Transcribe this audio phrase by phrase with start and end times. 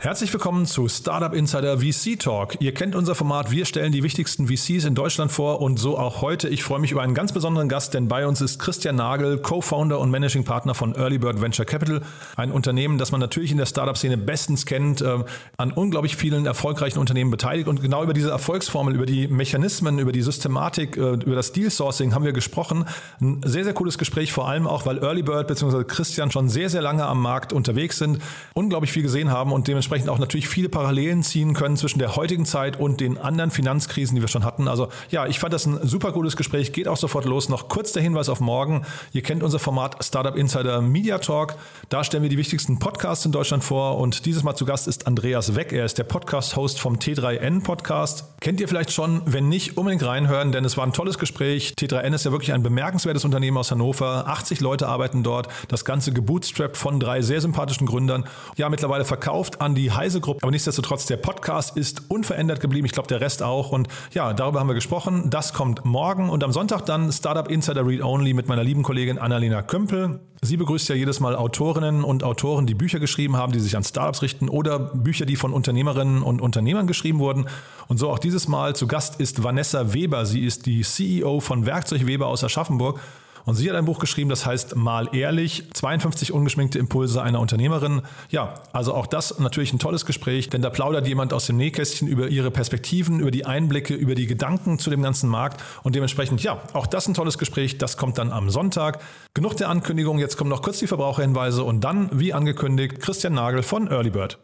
[0.00, 2.60] Herzlich willkommen zu Startup Insider VC Talk.
[2.60, 3.50] Ihr kennt unser Format.
[3.50, 6.48] Wir stellen die wichtigsten VCs in Deutschland vor und so auch heute.
[6.48, 9.98] Ich freue mich über einen ganz besonderen Gast, denn bei uns ist Christian Nagel, Co-Founder
[9.98, 12.02] und Managing Partner von Early Bird Venture Capital.
[12.36, 15.18] Ein Unternehmen, das man natürlich in der Startup-Szene bestens kennt, äh,
[15.56, 17.66] an unglaublich vielen erfolgreichen Unternehmen beteiligt.
[17.66, 21.70] Und genau über diese Erfolgsformel, über die Mechanismen, über die Systematik, äh, über das Deal
[21.70, 22.84] Sourcing haben wir gesprochen.
[23.20, 25.82] Ein sehr, sehr cooles Gespräch, vor allem auch, weil Early Bird bzw.
[25.82, 28.20] Christian schon sehr, sehr lange am Markt unterwegs sind,
[28.54, 32.14] unglaublich viel gesehen haben und dementsprechend dementsprechend auch natürlich viele Parallelen ziehen können zwischen der
[32.14, 34.68] heutigen Zeit und den anderen Finanzkrisen, die wir schon hatten.
[34.68, 37.48] Also ja, ich fand das ein super cooles Gespräch, geht auch sofort los.
[37.48, 38.82] Noch kurz der Hinweis auf morgen.
[39.12, 41.54] Ihr kennt unser Format Startup Insider Media Talk.
[41.88, 45.06] Da stellen wir die wichtigsten Podcasts in Deutschland vor und dieses Mal zu Gast ist
[45.06, 45.72] Andreas Weck.
[45.72, 48.24] Er ist der Podcast-Host vom T3N Podcast.
[48.40, 49.22] Kennt ihr vielleicht schon?
[49.24, 51.72] Wenn nicht, unbedingt reinhören, denn es war ein tolles Gespräch.
[51.78, 54.26] T3N ist ja wirklich ein bemerkenswertes Unternehmen aus Hannover.
[54.26, 55.48] 80 Leute arbeiten dort.
[55.68, 58.24] Das Ganze gebootstrapped von drei sehr sympathischen Gründern.
[58.56, 60.40] Ja, mittlerweile verkauft an die Heise Gruppe.
[60.42, 62.86] Aber nichtsdestotrotz, der Podcast ist unverändert geblieben.
[62.86, 63.72] Ich glaube, der Rest auch.
[63.72, 65.30] Und ja, darüber haben wir gesprochen.
[65.30, 69.18] Das kommt morgen und am Sonntag dann Startup Insider Read Only mit meiner lieben Kollegin
[69.18, 70.20] Annalena Kümpel.
[70.42, 73.82] Sie begrüßt ja jedes Mal Autorinnen und Autoren, die Bücher geschrieben haben, die sich an
[73.82, 77.46] Startups richten oder Bücher, die von Unternehmerinnen und Unternehmern geschrieben wurden.
[77.88, 80.26] Und so auch dieses Mal zu Gast ist Vanessa Weber.
[80.26, 83.00] Sie ist die CEO von Werkzeug Weber aus Aschaffenburg.
[83.48, 88.02] Und sie hat ein Buch geschrieben, das heißt Mal ehrlich, 52 ungeschminkte Impulse einer Unternehmerin.
[88.28, 92.08] Ja, also auch das natürlich ein tolles Gespräch, denn da plaudert jemand aus dem Nähkästchen
[92.08, 95.62] über ihre Perspektiven, über die Einblicke, über die Gedanken zu dem ganzen Markt.
[95.82, 97.78] Und dementsprechend, ja, auch das ein tolles Gespräch.
[97.78, 99.00] Das kommt dann am Sonntag.
[99.32, 103.62] Genug der Ankündigung, jetzt kommen noch kurz die Verbraucherhinweise und dann, wie angekündigt, Christian Nagel
[103.62, 104.38] von Earlybird.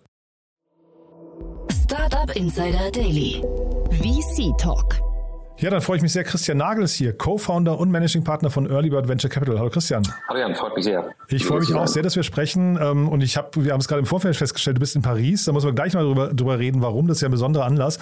[1.71, 3.43] Startup Insider Daily.
[3.91, 5.14] VC Talk.
[5.59, 6.25] Ja, dann freue ich mich sehr.
[6.25, 9.57] Christian Nagel ist hier, Co-Founder und Managing Partner von Early Bird Venture Capital.
[9.57, 10.03] Hallo Christian.
[10.29, 11.15] Hallo Jan, freut mich sehr.
[11.29, 12.77] Ich freue mich auch sehr, dass wir sprechen.
[12.83, 15.45] Ähm, und ich habe, wir haben es gerade im Vorfeld festgestellt, du bist in Paris.
[15.45, 17.07] Da muss man gleich mal drüber, drüber reden, warum.
[17.07, 18.01] Das ist ja ein besonderer Anlass.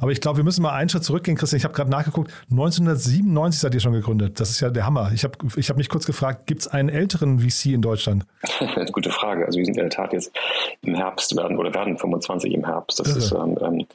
[0.00, 1.58] Aber ich glaube, wir müssen mal einen Schritt zurückgehen, Christian.
[1.58, 2.32] Ich habe gerade nachgeguckt.
[2.50, 4.40] 1997 seid ihr schon gegründet.
[4.40, 5.10] Das ist ja der Hammer.
[5.12, 8.24] Ich habe ich hab mich kurz gefragt, gibt es einen älteren VC in Deutschland?
[8.92, 9.44] Gute Frage.
[9.44, 10.32] Also wir sind in der Tat jetzt
[10.80, 12.98] im Herbst werden oder werden 25 im Herbst.
[12.98, 13.86] Das ist ähm, ähm,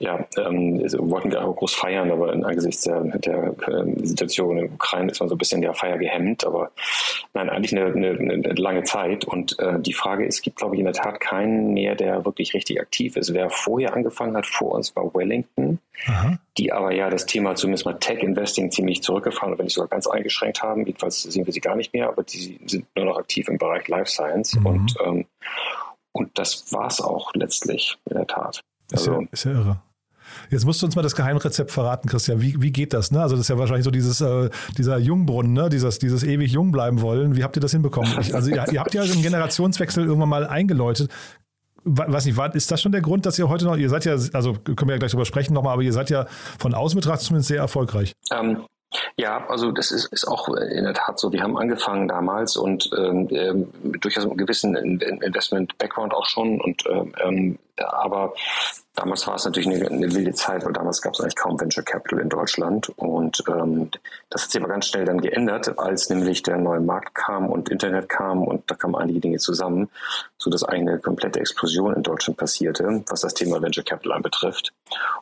[0.00, 4.72] ja, ähm, wollten wir auch groß feiern, aber angesichts der, der äh, Situation in der
[4.72, 6.44] Ukraine ist man so ein bisschen der Feier gehemmt.
[6.44, 6.70] Aber
[7.34, 9.24] nein, eigentlich eine, eine, eine lange Zeit.
[9.24, 12.24] Und äh, die Frage ist, es gibt, glaube ich, in der Tat keinen mehr, der
[12.24, 13.32] wirklich richtig aktiv ist.
[13.32, 16.38] Wer vorher angefangen hat vor uns, war Wellington, Aha.
[16.58, 20.62] die aber ja das Thema zumindest mal Tech-Investing ziemlich zurückgefahren, wenn nicht sogar ganz eingeschränkt
[20.62, 20.86] haben.
[20.86, 23.88] Jedenfalls sehen wir sie gar nicht mehr, aber die sind nur noch aktiv im Bereich
[23.88, 24.54] Life Science.
[24.56, 24.66] Mhm.
[24.66, 25.26] Und, ähm,
[26.12, 28.60] und das war es auch letztlich, in der Tat.
[28.92, 29.82] Ist, also, ja, ist ja irre.
[30.50, 32.40] Jetzt musst du uns mal das Geheimrezept verraten, Christian.
[32.40, 33.12] Wie, wie geht das?
[33.12, 33.22] Ne?
[33.22, 35.68] Also das ist ja wahrscheinlich so dieses, äh, dieser Jungbrunnen, ne?
[35.68, 37.36] dieses, dieses ewig jung bleiben wollen.
[37.36, 38.10] Wie habt ihr das hinbekommen?
[38.32, 41.10] Also ihr, ihr habt ja einen Generationswechsel irgendwann mal eingeläutet.
[41.84, 44.12] Weiß nicht, war, ist das schon der Grund, dass ihr heute noch, ihr seid ja,
[44.32, 46.26] also können wir ja gleich drüber sprechen nochmal, aber ihr seid ja
[46.58, 48.12] von außen betrachtet zumindest sehr erfolgreich.
[48.32, 48.64] Ähm,
[49.16, 51.32] ja, also das ist, ist auch in der Tat so.
[51.32, 53.68] Wir haben angefangen damals und ähm, ähm
[54.00, 58.34] durchaus einen gewissen Investment-Background auch schon und ähm, ähm aber
[59.00, 61.84] Damals war es natürlich eine, eine, wilde Zeit, weil damals gab es eigentlich kaum Venture
[61.84, 62.90] Capital in Deutschland.
[62.98, 63.90] Und ähm,
[64.28, 67.70] das hat sich aber ganz schnell dann geändert, als nämlich der neue Markt kam und
[67.70, 69.88] Internet kam und da kamen einige Dinge zusammen,
[70.38, 74.72] so dass eine komplette Explosion in Deutschland passierte, was das Thema Venture Capital anbetrifft.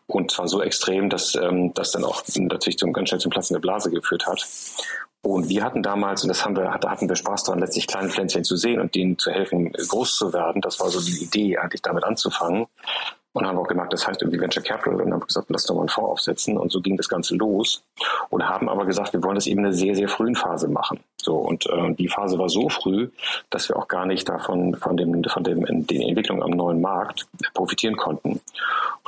[0.06, 3.54] Und zwar so extrem, dass ähm, das dann auch natürlich zum, ganz schnell zum Platzen
[3.54, 4.44] der Blase geführt hat.
[5.22, 8.08] Und wir hatten damals, und das haben wir, da hatten wir Spaß daran, letztlich kleine
[8.08, 10.62] Pflänzchen zu sehen und denen zu helfen, groß zu werden.
[10.62, 12.66] Das war so die Idee, eigentlich damit anzufangen.
[13.34, 15.82] Und haben auch gemerkt, das heißt irgendwie Venture Capital und haben gesagt, lass doch mal
[15.82, 16.56] einen Fonds aufsetzen.
[16.56, 17.82] Und so ging das Ganze los.
[18.30, 21.00] Und haben aber gesagt, wir wollen das eben in einer sehr, sehr frühen Phase machen.
[21.20, 23.10] So, und äh, die Phase war so früh,
[23.50, 27.26] dass wir auch gar nicht davon, von dem, von dem, den Entwicklungen am neuen Markt
[27.54, 28.40] profitieren konnten.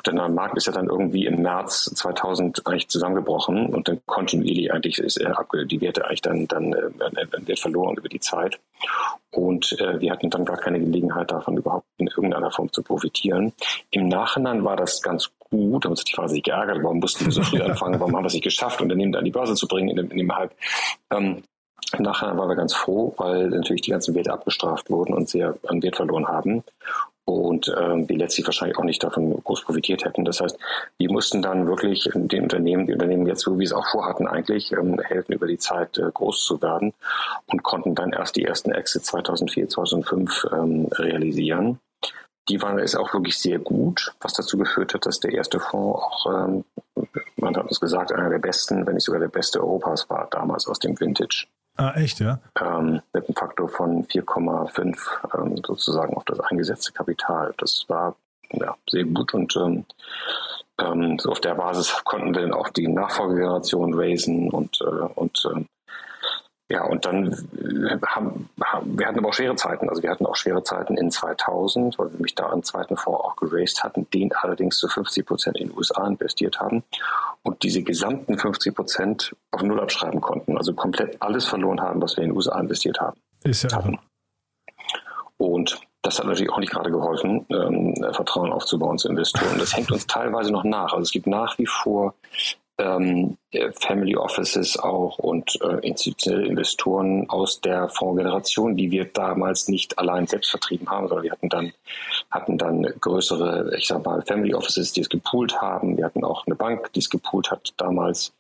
[0.01, 4.01] Und der neue Markt ist ja dann irgendwie im März 2000 eigentlich zusammengebrochen und dann
[4.07, 5.37] kontinuierlich eigentlich ist er
[5.67, 8.59] die Werte eigentlich dann, dann äh, wird verloren über die Zeit.
[9.31, 13.53] Und äh, wir hatten dann gar keine Gelegenheit davon überhaupt in irgendeiner Form zu profitieren.
[13.91, 17.33] Im Nachhinein war das ganz gut, da haben sich die Phase geärgert, warum mussten wir
[17.33, 19.91] so früh anfangen, warum haben wir es nicht geschafft, Unternehmen an die Börse zu bringen
[19.91, 20.53] in dem, in dem Hype.
[21.13, 21.43] Ähm,
[21.97, 25.57] im Nachhinein waren wir ganz froh, weil natürlich die ganzen Werte abgestraft wurden und sehr
[25.67, 26.63] an Wert verloren haben.
[27.35, 30.25] Und äh, die letztlich wahrscheinlich auch nicht davon groß profitiert hätten.
[30.25, 30.59] Das heißt,
[31.01, 34.73] die mussten dann wirklich den Unternehmen, die Unternehmen jetzt so wie es auch vorhatten eigentlich,
[34.73, 36.93] ähm, helfen über die Zeit äh, groß zu werden
[37.47, 41.79] und konnten dann erst die ersten Exits 2004, 2005 ähm, realisieren.
[42.49, 46.01] Die waren ist auch wirklich sehr gut, was dazu geführt hat, dass der erste Fonds
[46.01, 46.65] auch, ähm,
[47.37, 50.67] man hat uns gesagt, einer der besten, wenn nicht sogar der beste Europas war damals
[50.67, 51.47] aus dem Vintage.
[51.81, 52.39] Ah, echt, ja?
[52.61, 54.99] Ähm, mit einem Faktor von 4,5
[55.35, 57.55] ähm, sozusagen auf das eingesetzte Kapital.
[57.57, 58.17] Das war
[58.53, 59.87] ja, sehr gut und ähm,
[60.79, 64.85] ähm so auf der Basis konnten wir dann auch die Nachfolgegeneration raisen und, äh,
[65.15, 65.65] und äh,
[66.71, 69.89] ja, und dann äh, haben, haben, wir hatten aber auch schwere Zeiten.
[69.89, 73.25] Also wir hatten auch schwere Zeiten in 2000, weil wir mich da einen zweiten Fonds
[73.25, 76.85] auch geraced hatten, den allerdings zu 50 Prozent in den USA investiert haben
[77.43, 80.57] und diese gesamten 50 Prozent auf Null abschreiben konnten.
[80.57, 83.19] Also komplett alles verloren haben, was wir in den USA investiert haben.
[83.43, 83.99] Ist ja hatten.
[85.39, 89.59] Und das hat natürlich auch nicht gerade geholfen, ähm, Vertrauen aufzubauen zu Investoren.
[89.59, 90.93] Das hängt uns teilweise noch nach.
[90.93, 92.15] Also es gibt nach wie vor
[92.81, 93.37] ähm,
[93.81, 100.27] Family Offices auch und äh, institutionelle Investoren aus der Fondsgeneration, die wir damals nicht allein
[100.27, 101.73] selbst vertrieben haben, sondern wir hatten dann,
[102.31, 105.97] hatten dann größere, ich sag mal, Family Offices, die es gepoolt haben.
[105.97, 108.33] Wir hatten auch eine Bank, die es gepoolt hat damals.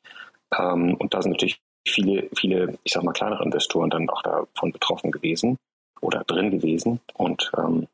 [0.56, 4.72] Ähm, und da sind natürlich viele, viele, ich sag mal, kleinere Investoren dann auch davon
[4.72, 5.56] betroffen gewesen
[6.00, 7.00] oder drin gewesen.
[7.14, 7.86] Und ähm,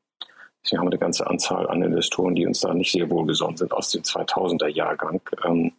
[0.67, 3.73] Deswegen haben wir eine ganze Anzahl an Investoren, die uns da nicht sehr wohlgesonnen sind
[3.73, 5.21] aus dem 2000er Jahrgang.
[5.45, 5.71] Ähm, äh,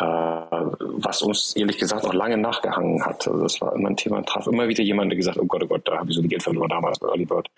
[0.00, 3.28] was uns ehrlich gesagt auch lange nachgehangen hat.
[3.28, 5.66] Also das war immer ein Thema, traf immer wieder jemand, der gesagt, oh Gott, oh
[5.68, 7.48] Gott, da habe ich so viel Geld verloren damals bei Early Bird.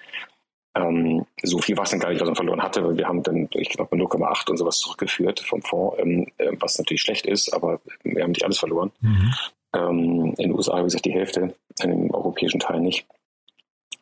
[0.77, 3.23] Ähm, so viel war es dann gar nicht, was man verloren hatte, weil wir haben
[3.23, 7.53] dann, ich glaube, 0,8 und sowas zurückgeführt vom Fonds, ähm, äh, was natürlich schlecht ist,
[7.55, 8.93] aber wir haben nicht alles verloren.
[9.01, 9.35] Mhm.
[9.75, 13.07] Ähm, in den USA, wie gesagt, die Hälfte, in dem europäischen Teil nicht.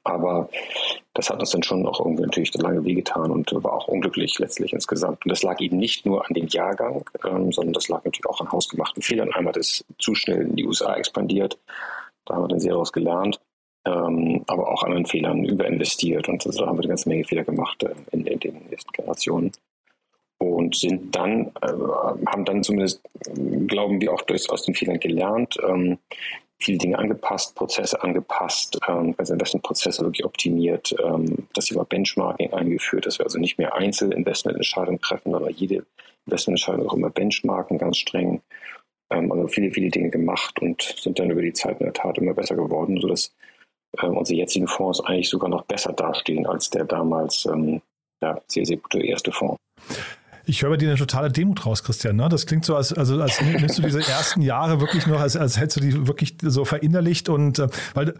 [0.04, 0.50] Aber
[1.14, 4.72] das hat uns dann schon auch irgendwie natürlich lange wehgetan und war auch unglücklich letztlich
[4.72, 5.24] insgesamt.
[5.24, 8.40] Und das lag eben nicht nur an dem Jahrgang, ähm, sondern das lag natürlich auch
[8.40, 9.32] an hausgemachten Fehlern.
[9.32, 11.58] Einmal das zu schnell in die USA expandiert,
[12.26, 13.40] da haben wir dann sehr daraus gelernt,
[13.86, 16.28] ähm, aber auch an den Fehlern überinvestiert.
[16.28, 18.92] Und also da haben wir eine ganze Menge Fehler gemacht äh, in, in, den nächsten
[18.92, 19.52] Generationen.
[20.38, 21.72] Und sind dann, äh,
[22.26, 23.00] haben dann zumindest,
[23.66, 25.56] glauben wir, auch durch, aus den Fehlern gelernt.
[25.66, 25.98] Ähm,
[26.58, 33.06] viele Dinge angepasst, Prozesse angepasst, ähm, also Investmentprozesse wirklich optimiert, ähm, das über Benchmarking eingeführt,
[33.06, 35.84] dass wir also nicht mehr Einzelinvestmententscheidungen treffen, sondern jede
[36.26, 38.40] Investmententscheidung auch immer benchmarken, ganz streng.
[39.10, 42.18] Ähm, also viele, viele Dinge gemacht und sind dann über die Zeit in der Tat
[42.18, 43.34] immer besser geworden, sodass
[44.02, 47.82] ähm, unsere jetzigen Fonds eigentlich sogar noch besser dastehen als der damals ähm,
[48.22, 49.58] ja, sehr, sehr gute erste Fonds.
[50.46, 52.16] Ich höre bei dir eine totale Demut raus, Christian.
[52.16, 52.28] Ne?
[52.28, 55.58] Das klingt so, als, also, als nimmst du diese ersten Jahre wirklich noch, als, als
[55.58, 58.14] hättest du die wirklich so verinnerlicht und äh, weil,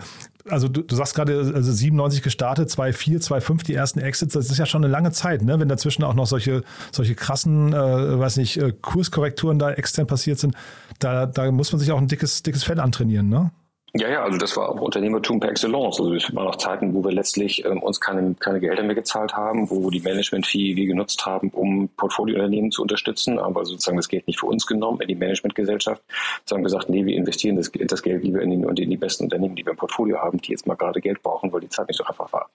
[0.48, 4.58] also du, du sagst gerade, also 97 gestartet, 2,4, 2,5 die ersten Exits, das ist
[4.58, 5.58] ja schon eine lange Zeit, ne?
[5.58, 6.62] Wenn dazwischen auch noch solche,
[6.92, 10.54] solche krassen, äh, weiß nicht, äh, Kurskorrekturen da extern passiert sind,
[10.98, 13.50] da, da muss man sich auch ein dickes, dickes Fell antrainieren, ne?
[13.96, 16.00] Ja, ja, also das war auch Unternehmertum per Excellence.
[16.00, 19.34] Also es waren auch Zeiten, wo wir letztlich ähm, uns keine, keine Gelder mehr gezahlt
[19.36, 24.26] haben, wo die Management-Fee wir genutzt haben, um Portfoliounternehmen zu unterstützen, aber sozusagen das Geld
[24.26, 26.02] nicht für uns genommen, in die Managementgesellschaft,
[26.44, 29.54] sondern gesagt, nee, wir investieren das, das Geld lieber in, den, in die besten Unternehmen,
[29.54, 31.98] die wir im Portfolio haben, die jetzt mal gerade Geld brauchen, weil die Zeit nicht
[31.98, 32.50] so einfach war.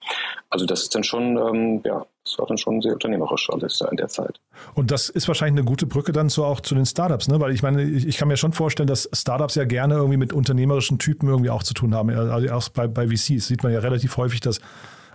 [0.50, 3.96] Also das ist dann schon, ähm, ja, das war dann schon sehr unternehmerisch alles in
[3.96, 4.40] der Zeit.
[4.74, 7.40] Und das ist wahrscheinlich eine gute Brücke dann so auch zu den Startups, ne?
[7.40, 10.32] Weil ich meine, ich, ich kann mir schon vorstellen, dass Startups ja gerne irgendwie mit
[10.32, 12.10] unternehmerischen Typen irgendwie auch zu tun haben.
[12.10, 14.60] Also auch bei, bei VCs sieht man ja relativ häufig, dass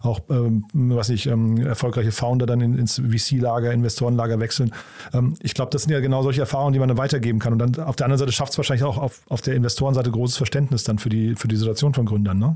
[0.06, 4.74] auch, ähm, was ich, ähm, erfolgreiche Founder dann in, ins VC-Lager, Investorenlager wechseln.
[5.14, 7.54] Ähm, ich glaube, das sind ja genau solche Erfahrungen, die man dann weitergeben kann.
[7.54, 10.38] Und dann auf der anderen Seite schafft es wahrscheinlich auch auf, auf der Investorenseite großes
[10.38, 12.56] Verständnis dann für die, für die Situation von Gründern, ne?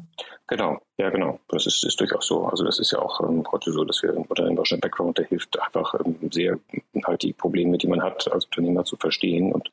[0.50, 1.40] Genau, ja genau.
[1.50, 2.46] Das ist, ist durchaus so.
[2.46, 5.60] Also das ist ja auch ähm, heute so, dass wir ein unternehmerischen Background, der hilft
[5.62, 6.58] einfach ähm, sehr
[7.06, 9.72] halt die Probleme, die man hat, als Unternehmer zu verstehen und,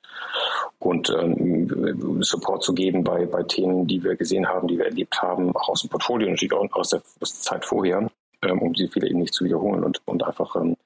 [0.78, 5.20] und ähm, Support zu geben bei, bei Themen, die wir gesehen haben, die wir erlebt
[5.22, 8.08] haben, auch aus dem Portfolio, natürlich auch aus der, aus der Zeit vorher,
[8.42, 10.76] ähm, um diese Fehler eben nicht zu wiederholen und, und einfach ähm,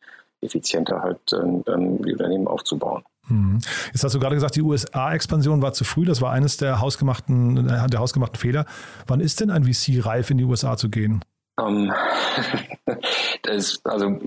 [0.41, 1.63] effizienter halt ähm,
[2.03, 3.03] die Unternehmen aufzubauen.
[3.29, 3.61] Mhm.
[3.93, 6.05] Jetzt hast du gerade gesagt, die USA-Expansion war zu früh.
[6.05, 8.67] Das war eines der hausgemachten, der hausgemachten Fehler.
[9.07, 11.25] Wann ist denn ein VC reif, in die USA zu gehen?
[13.43, 14.19] Das, also,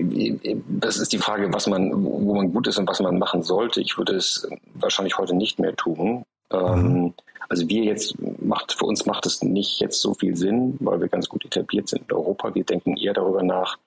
[0.68, 3.80] das ist die Frage, was man, wo man gut ist und was man machen sollte.
[3.80, 6.24] Ich würde es wahrscheinlich heute nicht mehr tun.
[6.54, 7.14] Ähm, mhm.
[7.48, 11.08] Also wir jetzt macht für uns macht es nicht jetzt so viel Sinn, weil wir
[11.08, 12.54] ganz gut etabliert sind in Europa.
[12.54, 13.78] Wir denken eher darüber nach,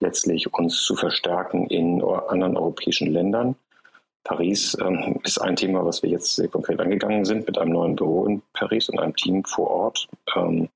[0.00, 3.54] letztlich uns zu verstärken in anderen europäischen Ländern.
[4.24, 7.94] Paris ähm, ist ein Thema, was wir jetzt sehr konkret angegangen sind mit einem neuen
[7.96, 10.08] Büro in Paris und einem Team vor Ort.
[10.34, 10.68] Ähm,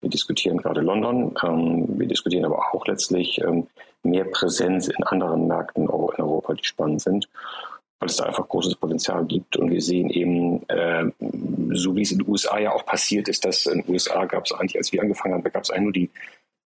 [0.00, 1.34] Wir diskutieren gerade London.
[1.42, 3.66] Ähm, wir diskutieren aber auch letztlich ähm,
[4.02, 7.28] mehr Präsenz in anderen Märkten in Europa, die spannend sind,
[8.00, 9.56] weil es da einfach großes Potenzial gibt.
[9.56, 11.04] Und wir sehen eben, äh,
[11.72, 14.44] so wie es in den USA ja auch passiert ist, dass in den USA gab
[14.44, 16.10] es eigentlich, als wir angefangen haben, da gab es eigentlich nur die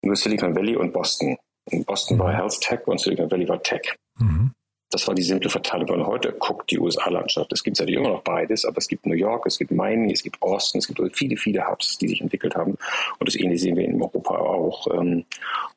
[0.05, 1.37] nur Silicon Valley und Boston.
[1.71, 3.95] In Boston war Health Tech und Silicon Valley war Tech.
[4.19, 4.53] Mhm.
[4.91, 5.89] Das war die simple Verteilung.
[5.89, 9.15] Man heute guckt, die USA-Landschaft, es gibt natürlich immer noch beides, aber es gibt New
[9.15, 12.55] York, es gibt Miami, es gibt Austin, es gibt viele, viele Hubs, die sich entwickelt
[12.55, 12.73] haben.
[13.19, 14.87] Und das ähnliche sehen wir in Europa auch.
[14.93, 15.25] Ähm,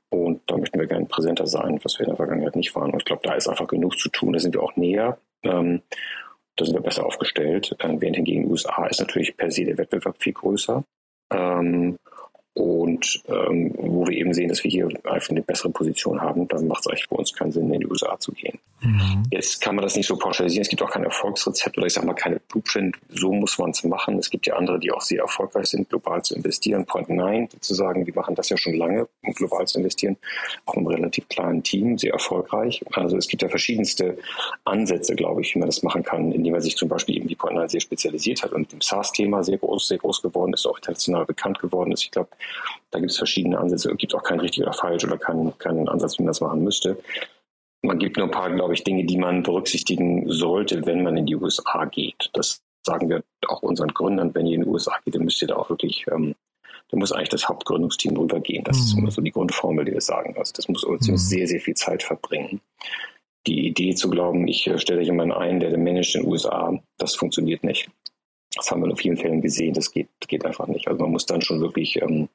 [0.09, 2.91] und da möchten wir gerne präsenter sein, was wir in der Vergangenheit nicht waren.
[2.91, 4.33] Und ich glaube, da ist einfach genug zu tun.
[4.33, 5.17] Da sind wir auch näher.
[5.45, 5.81] Ähm,
[6.55, 7.75] da sind wir besser aufgestellt.
[7.79, 10.83] Ähm, während hingegen in den USA ist natürlich per se der Wettbewerb viel größer.
[12.55, 16.67] Und ähm, wo wir eben sehen, dass wir hier einfach eine bessere Position haben, dann
[16.67, 18.57] macht es eigentlich für uns keinen Sinn, in die USA zu gehen.
[18.79, 19.23] Mhm.
[19.29, 20.61] Jetzt kann man das nicht so pauschalisieren.
[20.61, 22.95] Es gibt auch kein Erfolgsrezept oder ich sage mal keine Blueprint.
[23.09, 24.17] So muss man es machen.
[24.19, 26.85] Es gibt ja andere, die auch sehr erfolgreich sind, global zu investieren.
[26.85, 30.15] Point 9 sozusagen, die machen das ja schon lange, um global zu investieren.
[30.65, 32.85] Auch im relativ kleinen Team, sehr erfolgreich.
[32.93, 34.17] Also es gibt ja verschiedenste
[34.63, 37.35] Ansätze, glaube ich, wie man das machen kann, indem man sich zum Beispiel eben wie
[37.35, 40.77] Point 9 sehr spezialisiert hat und im SaaS-Thema sehr groß, sehr groß geworden ist, auch
[40.77, 42.03] international bekannt geworden ist.
[42.03, 42.29] Ich glaube,
[42.91, 43.91] da gibt es verschiedene Ansätze.
[43.91, 46.63] Es gibt auch kein richtig oder falsch oder keinen, keinen Ansatz, wie man das machen
[46.63, 46.97] müsste.
[47.81, 51.25] Man gibt nur ein paar, glaube ich, Dinge, die man berücksichtigen sollte, wenn man in
[51.25, 52.29] die USA geht.
[52.33, 55.47] Das sagen wir auch unseren Gründern, wenn ihr in die USA geht, dann müsst ihr
[55.47, 56.35] da auch wirklich, ähm,
[56.89, 58.63] da muss eigentlich das Hauptgründungsteam rübergehen.
[58.63, 58.83] Das mhm.
[58.83, 60.35] ist immer so die Grundformel, die wir sagen.
[60.37, 61.17] Also das muss mhm.
[61.17, 62.61] sehr, sehr viel Zeit verbringen.
[63.47, 67.15] Die Idee zu glauben, ich äh, stelle jemanden ein, der managt in den USA, das
[67.15, 67.89] funktioniert nicht.
[68.55, 70.87] Das haben wir in vielen Fällen gesehen, das geht, geht einfach nicht.
[70.87, 72.29] Also man muss dann schon wirklich ähm,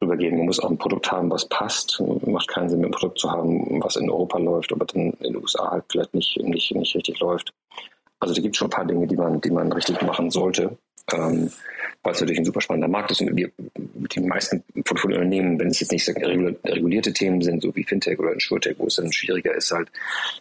[0.00, 0.36] rübergehen.
[0.36, 2.00] Man muss auch ein Produkt haben, was passt.
[2.26, 5.36] Macht keinen Sinn, ein Produkt zu haben, was in Europa läuft, aber dann in den
[5.36, 7.52] USA halt vielleicht nicht, nicht, nicht richtig läuft.
[8.20, 10.78] Also da gibt es schon ein paar Dinge, die man, die man richtig machen sollte,
[11.12, 11.50] ähm,
[12.02, 13.20] weil es natürlich ein super spannender Markt ist.
[13.20, 18.18] Und wir, die meisten Portfoliounternehmen, wenn es jetzt nicht regulierte Themen sind, so wie Fintech
[18.18, 19.90] oder Insurtech, wo es dann schwieriger ist, halt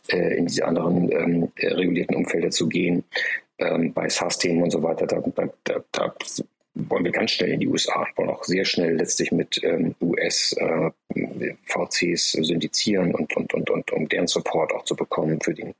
[0.08, 3.04] äh, in diese anderen ähm, regulierten Umfelder zu gehen,
[3.60, 5.22] ähm, bei SaaS-Themen und so weiter, da,
[5.64, 6.16] da, da,
[6.76, 10.96] wollen wir ganz schnell in die USA, wollen auch sehr schnell letztlich mit ähm, US-VCs
[12.36, 15.76] äh, syndizieren und, und, und, und um deren Support auch zu bekommen für den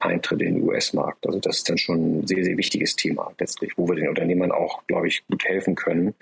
[0.00, 1.24] Eintritt in den US-Markt.
[1.26, 4.50] Also das ist dann schon ein sehr, sehr wichtiges Thema letztlich, wo wir den Unternehmern
[4.50, 6.14] auch, glaube ich, gut helfen können,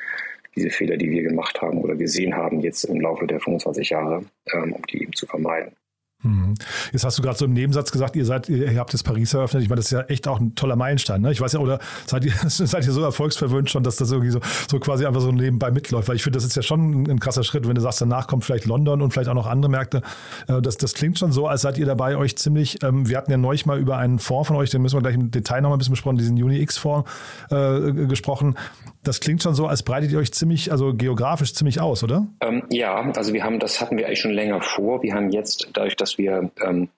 [0.55, 4.25] diese Fehler, die wir gemacht haben oder gesehen haben jetzt im Laufe der 25 Jahre,
[4.53, 5.75] ähm, um die eben zu vermeiden.
[6.23, 6.55] Mhm.
[6.93, 9.63] Jetzt hast du gerade so im Nebensatz gesagt, ihr seid, ihr habt das Paris eröffnet.
[9.63, 11.23] Ich meine, das ist ja echt auch ein toller Meilenstein.
[11.23, 11.33] Ne?
[11.33, 14.41] Ich weiß ja, oder seid ihr, seid ihr so erfolgsverwöhnt schon, dass das irgendwie so,
[14.71, 16.09] so quasi einfach so nebenbei mitläuft?
[16.09, 18.45] Weil ich finde, das ist ja schon ein, krasser Schritt, wenn du sagst, danach kommt
[18.45, 20.03] vielleicht London und vielleicht auch noch andere Märkte.
[20.47, 23.31] Äh, das, das klingt schon so, als seid ihr dabei euch ziemlich, ähm, wir hatten
[23.31, 25.71] ja neulich mal über einen Fonds von euch, den müssen wir gleich im Detail noch
[25.71, 27.11] mal ein bisschen besprochen, diesen UniX-Fonds
[27.51, 28.57] äh, gesprochen.
[29.03, 32.27] Das klingt schon so, als breitet ihr euch ziemlich, also geografisch ziemlich aus, oder?
[32.41, 35.03] Ähm, ja, also wir haben, das hatten wir eigentlich schon länger vor.
[35.03, 36.89] Wir haben jetzt, dadurch, dass wir ähm,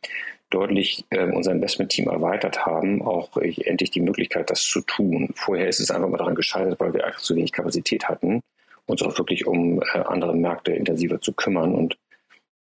[0.50, 5.30] deutlich äh, unser Investmentteam erweitert haben, auch äh, endlich die Möglichkeit, das zu tun.
[5.34, 8.40] Vorher ist es einfach mal daran gescheitert, weil wir einfach zu wenig Kapazität hatten,
[8.86, 11.74] uns auch wirklich um äh, andere Märkte intensiver zu kümmern.
[11.74, 11.96] Und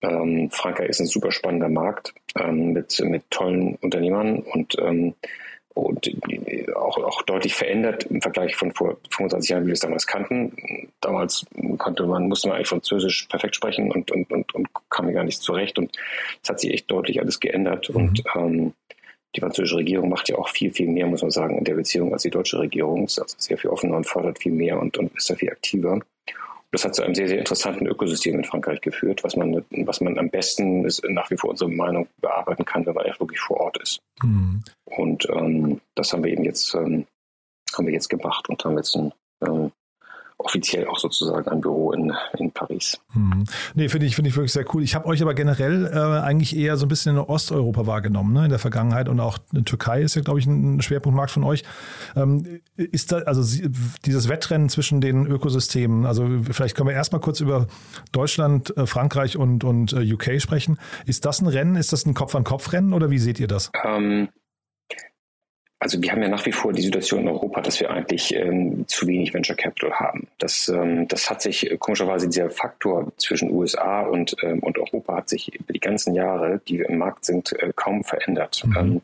[0.01, 5.15] ähm, Frankreich ist ein super spannender Markt ähm, mit, mit tollen Unternehmern und ähm,
[5.73, 6.09] und
[6.75, 10.91] auch, auch deutlich verändert im Vergleich von vor 25 Jahren, wie wir es damals kannten.
[11.01, 11.45] Damals
[11.77, 15.23] konnte man, musste man eigentlich Französisch perfekt sprechen und, und, und, und kam mir gar
[15.23, 15.77] nicht zurecht.
[15.79, 15.97] Und
[16.41, 17.89] es hat sich echt deutlich alles geändert.
[17.89, 17.95] Mhm.
[17.95, 18.73] Und ähm,
[19.35, 22.13] die französische Regierung macht ja auch viel, viel mehr, muss man sagen, in der Beziehung
[22.13, 23.05] als die deutsche Regierung.
[23.05, 25.99] Ist also sehr viel offener und fordert viel mehr und, und ist da viel aktiver.
[26.73, 30.17] Das hat zu einem sehr, sehr interessanten Ökosystem in Frankreich geführt, was man, was man
[30.17, 33.57] am besten ist, nach wie vor unsere Meinung bearbeiten kann, wenn man echt wirklich vor
[33.57, 33.99] Ort ist.
[34.23, 34.63] Mhm.
[34.85, 37.05] Und ähm, das haben wir eben jetzt, ähm,
[37.77, 39.13] haben wir jetzt gemacht und haben jetzt ein
[39.45, 39.71] ähm,
[40.43, 42.99] offiziell auch sozusagen ein Büro in, in Paris.
[43.13, 43.45] Hm.
[43.75, 44.83] Nee, finde ich, finde ich wirklich sehr cool.
[44.83, 48.45] Ich habe euch aber generell äh, eigentlich eher so ein bisschen in Osteuropa wahrgenommen, ne,
[48.45, 51.63] in der Vergangenheit und auch in Türkei ist ja, glaube ich, ein Schwerpunktmarkt von euch.
[52.15, 53.41] Ähm, ist da, also
[54.05, 57.67] dieses Wettrennen zwischen den Ökosystemen, also vielleicht können wir erstmal kurz über
[58.11, 60.77] Deutschland, äh, Frankreich und, und äh, UK sprechen.
[61.05, 61.75] Ist das ein Rennen?
[61.75, 63.71] Ist das ein Kopf-an-Kopf-Rennen oder wie seht ihr das?
[63.83, 64.29] Ähm,
[65.83, 68.85] also wir haben ja nach wie vor die Situation in Europa, dass wir eigentlich ähm,
[68.87, 70.27] zu wenig Venture Capital haben.
[70.37, 75.17] Das, ähm, das hat sich äh, komischerweise dieser Faktor zwischen USA und, ähm, und Europa
[75.17, 78.63] hat sich über die ganzen Jahre, die wir im Markt sind, äh, kaum verändert.
[78.65, 78.77] Mhm.
[78.77, 79.01] Ähm,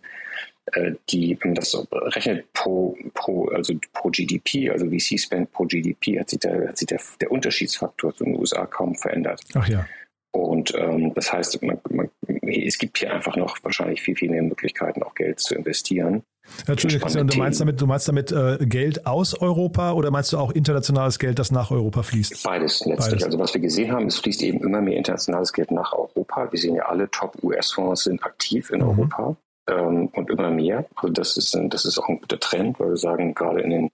[0.72, 6.40] äh, die, das rechnet pro, pro, also pro GDP, also VC-Spend pro GDP, hat sich,
[6.40, 9.42] der, hat sich der, der Unterschiedsfaktor zu den USA kaum verändert.
[9.54, 9.86] Ach ja.
[10.32, 12.10] Und ähm, das heißt, man, man,
[12.48, 16.24] es gibt hier einfach noch wahrscheinlich viel, viel mehr Möglichkeiten, auch Geld zu investieren.
[16.68, 20.38] Entschuldigung, Christian, du meinst damit, du meinst damit äh, Geld aus Europa oder meinst du
[20.38, 22.44] auch internationales Geld, das nach Europa fließt?
[22.44, 23.12] Beides letztlich.
[23.12, 23.24] Beides.
[23.24, 26.51] Also was wir gesehen haben, es fließt eben immer mehr internationales Geld nach Europa.
[26.51, 28.89] Wir sehen ja alle Top-US-Fonds sind aktiv in mhm.
[28.89, 29.36] Europa
[29.68, 30.86] ähm, und immer mehr.
[30.96, 33.89] Also das ist, das ist auch ein guter Trend, weil wir sagen, gerade in den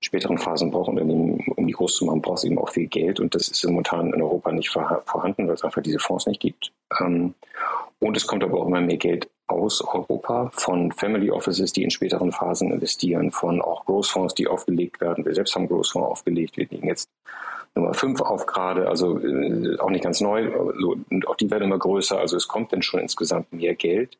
[0.00, 3.20] späteren Phasen brauchen Unternehmen, um die groß zu machen, braucht es eben auch viel Geld
[3.20, 6.72] und das ist momentan in Europa nicht vorhanden, weil es einfach diese Fonds nicht gibt.
[7.00, 7.34] Ähm,
[8.00, 11.90] und es kommt aber auch immer mehr Geld aus Europa von Family Offices, die in
[11.90, 15.24] späteren Phasen investieren, von auch Großfonds, die aufgelegt werden.
[15.24, 16.56] Wir selbst haben Großfonds aufgelegt.
[16.56, 17.10] Wir liegen jetzt
[17.74, 20.50] Nummer 5 auf gerade, also äh, auch nicht ganz neu.
[20.50, 22.18] und auch die werden immer größer.
[22.18, 24.16] Also es kommt dann schon insgesamt mehr Geld.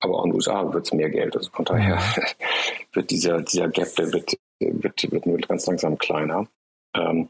[0.00, 1.36] Aber auch in den USA wird es mehr Geld.
[1.36, 1.98] Also von daher
[2.94, 6.46] wird dieser, dieser Gap, der wird, wird, wird nur ganz langsam kleiner.
[6.94, 7.28] Ähm,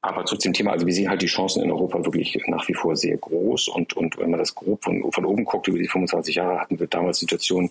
[0.00, 2.74] aber zu dem Thema, also wir sehen halt die Chancen in Europa wirklich nach wie
[2.74, 3.68] vor sehr groß.
[3.68, 6.80] Und, und wenn man das grob von, von oben guckt, über die 25 Jahre hatten
[6.80, 7.70] wir damals die Situation,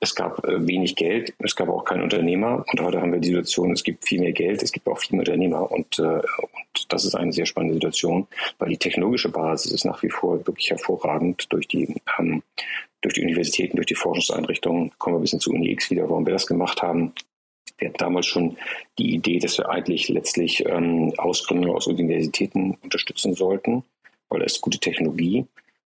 [0.00, 2.64] es gab äh, wenig Geld, es gab auch keinen Unternehmer.
[2.70, 5.16] Und heute haben wir die Situation, es gibt viel mehr Geld, es gibt auch viel
[5.16, 5.70] mehr Unternehmer.
[5.70, 8.26] Und, äh, und das ist eine sehr spannende Situation,
[8.58, 12.42] weil die technologische Basis ist nach wie vor wirklich hervorragend durch die, ähm,
[13.00, 14.92] durch die Universitäten, durch die Forschungseinrichtungen.
[14.98, 17.12] Kommen wir ein bisschen zu Uni X wieder, warum wir das gemacht haben.
[17.78, 18.56] Wir hatten damals schon
[18.98, 23.84] die Idee, dass wir eigentlich letztlich ähm, Ausgründungen aus Universitäten unterstützen sollten,
[24.28, 25.46] weil ist gute Technologie.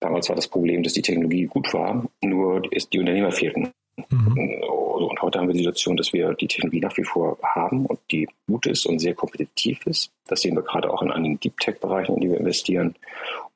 [0.01, 3.73] Damals war das Problem, dass die Technologie gut war, nur die Unternehmer fehlten.
[4.11, 4.63] Mhm.
[4.63, 8.01] Und heute haben wir die Situation, dass wir die Technologie nach wie vor haben und
[8.11, 10.13] die gut ist und sehr kompetitiv ist.
[10.27, 12.95] Das sehen wir gerade auch in einigen Deep Tech-Bereichen, in die wir investieren.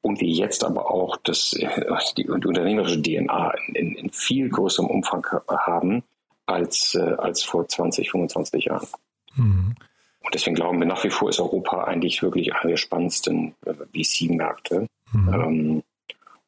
[0.00, 1.68] Und wir jetzt aber auch das, äh,
[2.16, 6.02] die, die unternehmerische DNA in, in viel größerem Umfang haben,
[6.46, 8.86] als, äh, als vor 20, 25 Jahren.
[9.34, 9.74] Mhm.
[10.20, 13.74] Und deswegen glauben wir nach wie vor ist Europa eigentlich wirklich einer der spannendsten äh,
[13.74, 14.86] VC-Märkte.
[15.12, 15.34] Mhm.
[15.34, 15.82] Ähm,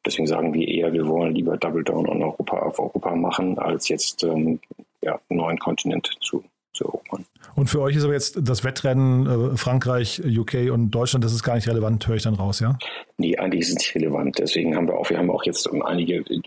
[0.05, 3.89] deswegen sagen wir eher, wir wollen lieber Double Down on Europa auf Europa machen, als
[3.89, 4.59] jetzt ähm,
[5.01, 6.43] ja, einen neuen Kontinent zu.
[7.55, 11.43] Und für euch ist aber jetzt das Wettrennen äh, Frankreich, UK und Deutschland, das ist
[11.43, 12.77] gar nicht relevant, höre ich dann raus, ja?
[13.17, 14.37] Nee, eigentlich ist es nicht relevant.
[14.37, 16.41] Deswegen haben wir auch, wir haben auch jetzt einige äh,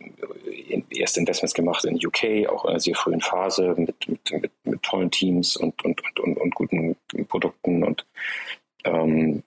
[0.90, 4.82] erste Investments gemacht in UK, auch in einer sehr frühen Phase mit, mit, mit, mit
[4.82, 6.96] tollen Teams und, und, und, und, guten
[7.28, 8.06] Produkten und
[8.84, 9.42] ähm,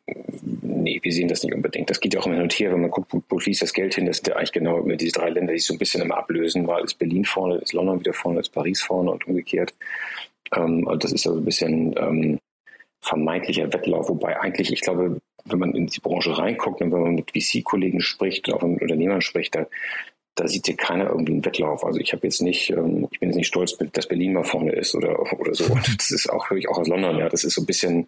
[0.62, 1.90] nee, wir sehen das nicht unbedingt.
[1.90, 3.74] Das geht ja auch immer hin und her, wenn man guckt, wo, wo fließt das
[3.74, 5.80] Geld hin, das sind ja eigentlich genau immer diese drei Länder, die sich so ein
[5.80, 9.26] bisschen immer ablösen, weil ist Berlin vorne, ist London wieder vorne, ist Paris vorne und
[9.28, 9.74] umgekehrt.
[10.54, 12.40] Ähm, das ist also ein bisschen ähm,
[13.02, 17.16] vermeintlicher Wettlauf, wobei eigentlich, ich glaube, wenn man in die Branche reinguckt und wenn man
[17.16, 19.66] mit VC-Kollegen spricht und auch mit Unternehmern spricht, da,
[20.36, 21.84] da sieht hier keiner irgendwie einen Wettlauf.
[21.84, 24.72] Also ich habe jetzt nicht, ähm, ich bin jetzt nicht stolz, dass Berlin mal vorne
[24.72, 25.66] ist oder, oder so.
[25.66, 27.28] Und das ist auch, höre ich auch aus London, ja.
[27.28, 28.08] Das ist so ein bisschen,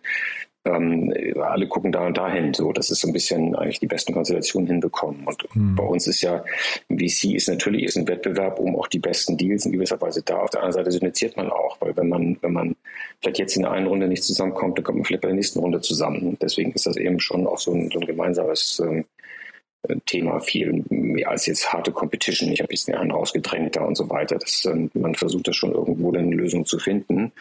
[0.66, 2.54] ähm, alle gucken da und dahin.
[2.54, 5.26] So, das ist so ein bisschen eigentlich die besten Konstellationen hinbekommen.
[5.26, 5.76] Und mhm.
[5.76, 6.44] bei uns ist ja,
[6.90, 10.38] VC ist natürlich ist ein Wettbewerb um auch die besten Deals in gewisser Weise da.
[10.38, 12.76] Auf der anderen Seite syndiziert man auch, weil wenn man, wenn man
[13.22, 15.60] vielleicht jetzt in der einen Runde nicht zusammenkommt, dann kommt man vielleicht bei der nächsten
[15.60, 16.38] Runde zusammen.
[16.42, 19.04] Deswegen ist das eben schon auch so ein, so ein gemeinsames ähm,
[20.06, 22.52] Thema viel mehr als jetzt harte Competition.
[22.52, 24.38] Ich habe jetzt den einen rausgedrängt da und so weiter.
[24.38, 27.32] Das, ähm, man versucht das schon irgendwo dann eine Lösung zu finden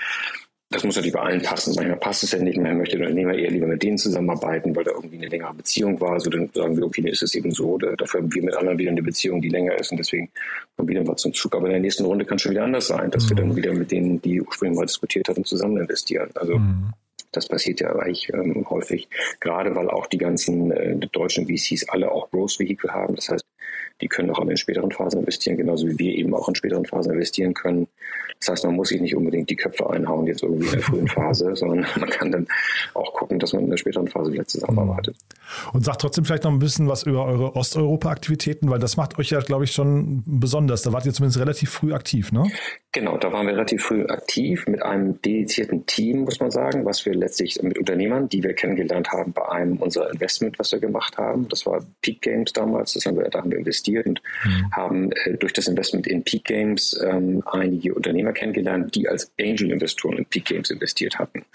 [0.72, 1.74] das muss natürlich bei allen passen.
[1.76, 4.84] Manchmal passt es ja nicht, man möchte der Unternehmer eher lieber mit denen zusammenarbeiten, weil
[4.84, 6.18] da irgendwie eine längere Beziehung war.
[6.18, 7.78] So dann sagen wir, okay, ist es eben so.
[7.78, 10.30] Dafür haben wir mit anderen wieder eine Beziehung, die länger ist und deswegen
[10.76, 11.54] kommen wieder mal zum Zug.
[11.54, 13.28] Aber in der nächsten Runde kann es schon wieder anders sein, dass mhm.
[13.28, 16.30] wir dann wieder mit denen, die ursprünglich mal diskutiert hatten, zusammen investieren.
[16.34, 16.92] Also mhm.
[17.32, 19.08] Das passiert ja eigentlich ähm, häufig,
[19.40, 23.16] gerade weil auch die ganzen äh, deutschen VCs alle auch Growth Vehicle haben.
[23.16, 23.44] Das heißt,
[24.00, 27.12] die können auch in späteren Phasen investieren, genauso wie wir eben auch in späteren Phasen
[27.12, 27.86] investieren können.
[28.40, 31.08] Das heißt, man muss sich nicht unbedingt die Köpfe einhauen jetzt irgendwie in der frühen
[31.08, 32.48] Phase, sondern man kann dann
[32.94, 35.16] auch gucken, dass man in der späteren Phase wieder zusammenarbeitet.
[35.72, 39.30] Und sagt trotzdem vielleicht noch ein bisschen was über eure Osteuropa-Aktivitäten, weil das macht euch
[39.30, 40.82] ja, glaube ich, schon besonders.
[40.82, 42.50] Da wart ihr zumindest relativ früh aktiv, ne?
[42.94, 47.06] Genau, da waren wir relativ früh aktiv mit einem dedizierten Team, muss man sagen, was
[47.06, 51.16] wir letztlich mit Unternehmern, die wir kennengelernt haben bei einem unserer Investment, was wir gemacht
[51.16, 51.48] haben.
[51.48, 54.70] Das war Peak Games damals, das haben wir, da haben wir investiert und mhm.
[54.72, 60.18] haben äh, durch das Investment in Peak Games ähm, einige Unternehmer kennengelernt, die als Angel-Investoren
[60.18, 61.46] in Peak Games investiert hatten.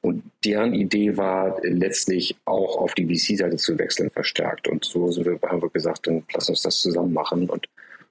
[0.00, 4.66] Und deren Idee war letztlich auch auf die VC-Seite zu wechseln verstärkt.
[4.66, 7.68] Und so wir, haben wir gesagt, dann lass uns das zusammen machen und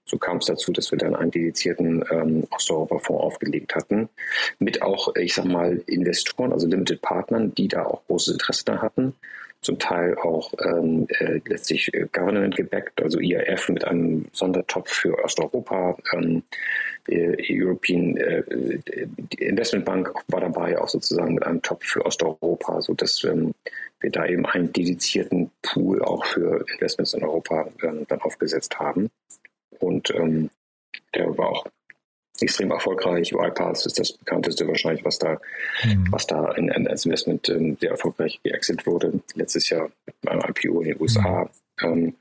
[0.09, 4.09] so kam es dazu, dass wir dann einen dedizierten ähm, Osteuropa-Fonds aufgelegt hatten,
[4.57, 8.81] mit auch, ich sag mal, Investoren, also Limited Partnern, die da auch großes Interesse da
[8.81, 9.13] hatten.
[9.61, 15.21] Zum Teil auch ähm, äh, letztlich äh, Government gebackt, also IAF mit einem Sondertopf für
[15.21, 16.43] Osteuropa, ähm,
[17.09, 18.43] äh, European äh,
[19.37, 23.53] Investment Bank war dabei, auch sozusagen mit einem Topf für Osteuropa, sodass ähm,
[23.99, 29.09] wir da eben einen dedizierten Pool auch für Investments in Europa äh, dann aufgesetzt haben.
[29.79, 30.49] Und ähm,
[31.15, 31.65] der war auch
[32.41, 33.33] extrem erfolgreich.
[33.33, 35.39] UiPath ist das bekannteste wahrscheinlich, was da,
[35.83, 36.07] mhm.
[36.11, 39.19] was da in, in, als Investment ähm, sehr erfolgreich geexit wurde.
[39.35, 41.49] Letztes Jahr mit einem IPO in den USA.
[41.81, 41.87] Mhm.
[41.87, 42.15] Ähm,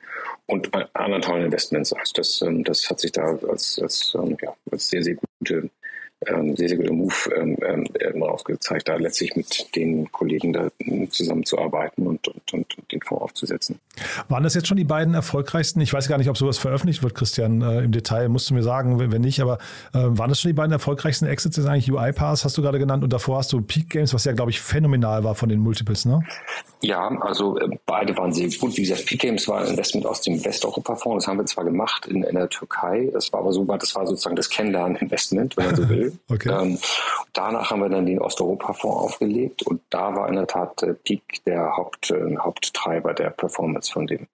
[0.46, 1.92] und anderen tollen Investments.
[1.92, 5.70] Also das, ähm, das hat sich da als, als, ähm, ja, als sehr, sehr gute
[6.26, 7.56] ähm, sehr, sehr guter Move ähm,
[8.00, 10.68] ähm, aufgezeigt, da letztlich mit den Kollegen da
[11.10, 13.78] zusammenzuarbeiten und, und, und den Fonds aufzusetzen.
[14.28, 15.80] Waren das jetzt schon die beiden erfolgreichsten?
[15.80, 18.62] Ich weiß gar nicht, ob sowas veröffentlicht wird, Christian, äh, im Detail, musst du mir
[18.62, 19.58] sagen, wenn, wenn nicht, aber
[19.94, 21.56] äh, waren das schon die beiden erfolgreichsten Exits?
[21.56, 24.24] Das ist eigentlich UiPath, hast du gerade genannt, und davor hast du Peak Games, was
[24.24, 26.24] ja, glaube ich, phänomenal war von den Multiples, ne?
[26.80, 28.76] Ja, also äh, beide waren sehr gut.
[28.76, 31.24] Wie gesagt, Peak Games war ein Investment aus dem Westeuropa-Fonds.
[31.24, 33.10] Das haben wir zwar gemacht in, in der Türkei.
[33.12, 36.07] Das war aber so, das war sozusagen das Kennenlernen-Investment, wenn man so will.
[36.28, 36.50] Okay.
[36.50, 36.78] Ähm,
[37.32, 41.44] danach haben wir dann den Osteuropa-Fonds aufgelegt und da war in der Tat äh, Peak
[41.46, 44.26] der Haupt, äh, Haupttreiber der Performance von dem,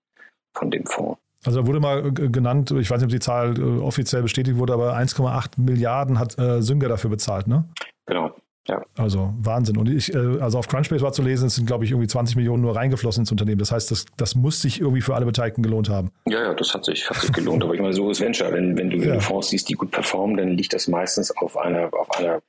[0.55, 1.19] von dem Fonds.
[1.45, 4.97] Also wurde mal genannt, ich weiß nicht, ob die Zahl äh, offiziell bestätigt wurde, aber
[4.97, 7.65] 1,8 Milliarden hat äh, Sünger dafür bezahlt, ne?
[8.07, 8.35] Genau.
[8.67, 8.83] Ja.
[8.97, 9.77] Also Wahnsinn.
[9.77, 12.37] Und ich, äh, also auf Crunchbase war zu lesen, es sind, glaube ich, irgendwie 20
[12.37, 13.59] Millionen nur reingeflossen ins Unternehmen.
[13.59, 16.11] Das heißt, das, das muss sich irgendwie für alle Beteiligten gelohnt haben.
[16.27, 17.63] Ja, ja, das hat sich, hat sich gelohnt.
[17.63, 18.53] Aber ich meine, so ist Venture.
[18.53, 19.21] Wenn, wenn du ja.
[19.21, 22.41] Fonds siehst, die gut performen, dann liegt das meistens auf einer, auf einer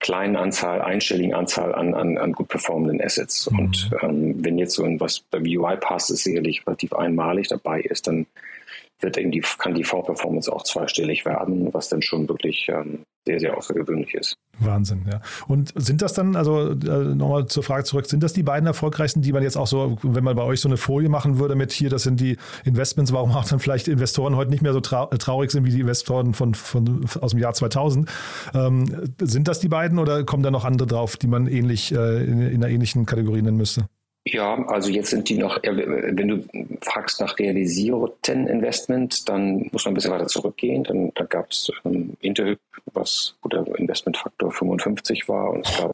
[0.00, 3.50] kleinen Anzahl, einstelligen Anzahl an, an, an gut performenden Assets.
[3.50, 3.58] Mhm.
[3.58, 7.80] Und ähm, wenn jetzt so ein, was bei UI passt, ist sicherlich relativ einmalig dabei
[7.80, 8.26] ist, dann
[9.00, 13.56] wird irgendwie, kann die Fonds-Performance auch zweistellig werden, was dann schon wirklich ähm, sehr, sehr
[13.56, 14.36] außergewöhnlich ist.
[14.58, 15.20] Wahnsinn, ja.
[15.48, 19.22] Und sind das dann, also äh, nochmal zur Frage zurück, sind das die beiden erfolgreichsten,
[19.22, 21.72] die man jetzt auch so, wenn man bei euch so eine Folie machen würde mit
[21.72, 25.06] hier, das sind die Investments, warum auch dann vielleicht Investoren heute nicht mehr so trau
[25.06, 28.10] traurig sind wie die Investoren von, von, aus dem Jahr 2000.
[28.52, 32.24] Ähm, sind das die beiden oder kommen da noch andere drauf, die man ähnlich äh,
[32.24, 33.86] in, in einer ähnlichen Kategorie nennen müsste?
[34.26, 36.44] Ja, also jetzt sind die noch, wenn du
[36.80, 40.82] fragst nach realisierten Investment, dann muss man ein bisschen weiter zurückgehen.
[40.84, 42.58] Dann, da gab es ähm, Interhyp,
[42.94, 45.92] was der Investmentfaktor 55 war und es gab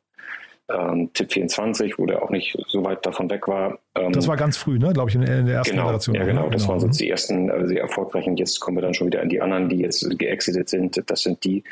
[0.72, 3.78] ähm, Tipp 24, wo der auch nicht so weit davon weg war.
[3.94, 4.92] Ähm, das war ganz früh, ne?
[4.92, 6.14] glaube ich, in, in der ersten genau, Generation.
[6.16, 6.48] Ja, genau.
[6.48, 6.80] Das genau.
[6.80, 8.36] waren so die ersten also sehr erfolgreichen.
[8.36, 11.02] Jetzt kommen wir dann schon wieder an die anderen, die jetzt geexitet sind.
[11.06, 11.64] Das sind die,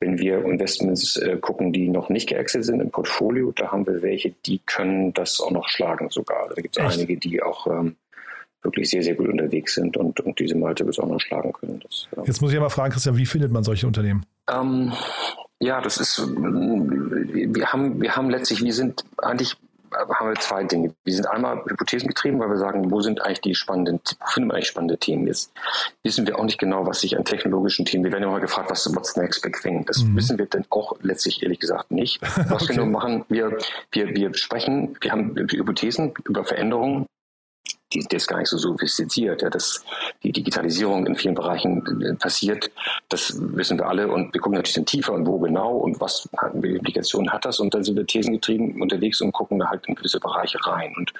[0.00, 4.02] wenn wir Investments äh, gucken, die noch nicht geexitet sind im Portfolio, da haben wir
[4.02, 6.48] welche, die können das auch noch schlagen sogar.
[6.54, 7.96] Da gibt es einige, die auch ähm,
[8.62, 11.80] wirklich sehr, sehr gut unterwegs sind und, und diese Multiples auch noch schlagen können.
[11.80, 12.22] Das, ja.
[12.24, 14.26] Jetzt muss ich aber fragen, Christian, wie findet man solche Unternehmen?
[14.50, 14.92] Ähm,
[15.60, 19.56] ja, das ist, wir haben, wir haben letztlich, wir sind eigentlich
[19.92, 20.94] haben wir zwei Dinge.
[21.04, 24.54] Wir sind einmal hypothesengetrieben, weil wir sagen, wo sind eigentlich die spannenden, wo finden wir
[24.54, 25.26] eigentlich spannende Themen?
[25.26, 25.52] Jetzt
[26.02, 28.70] wissen wir auch nicht genau, was sich an technologischen Themen, wir werden ja mal gefragt,
[28.70, 29.84] was what's next big thing?
[29.86, 30.16] Das mhm.
[30.16, 32.20] wissen wir denn auch letztlich ehrlich gesagt nicht.
[32.48, 32.68] Was okay.
[32.68, 33.56] wir nur machen, wir,
[33.92, 37.06] wir, wir sprechen, wir haben Hypothesen über Veränderungen
[38.00, 39.42] die ist gar nicht so sophistiziert.
[39.42, 39.84] Ja, dass
[40.22, 42.70] die Digitalisierung in vielen Bereichen äh, passiert,
[43.08, 44.08] das wissen wir alle.
[44.08, 47.60] Und wir gucken natürlich dann tiefer und wo genau und was welche Implikationen hat das.
[47.60, 50.94] Und dann sind wir thesengetrieben unterwegs und gucken da halt in gewisse Bereiche rein.
[50.96, 51.12] Und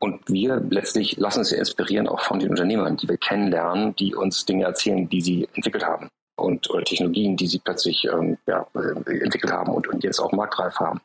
[0.00, 4.14] und wir letztlich lassen uns ja inspirieren auch von den Unternehmern, die wir kennenlernen, die
[4.14, 8.66] uns Dinge erzählen, die sie entwickelt haben und oder Technologien, die sie plötzlich ähm, ja,
[8.74, 11.00] äh, entwickelt haben und, und jetzt auch marktreif haben.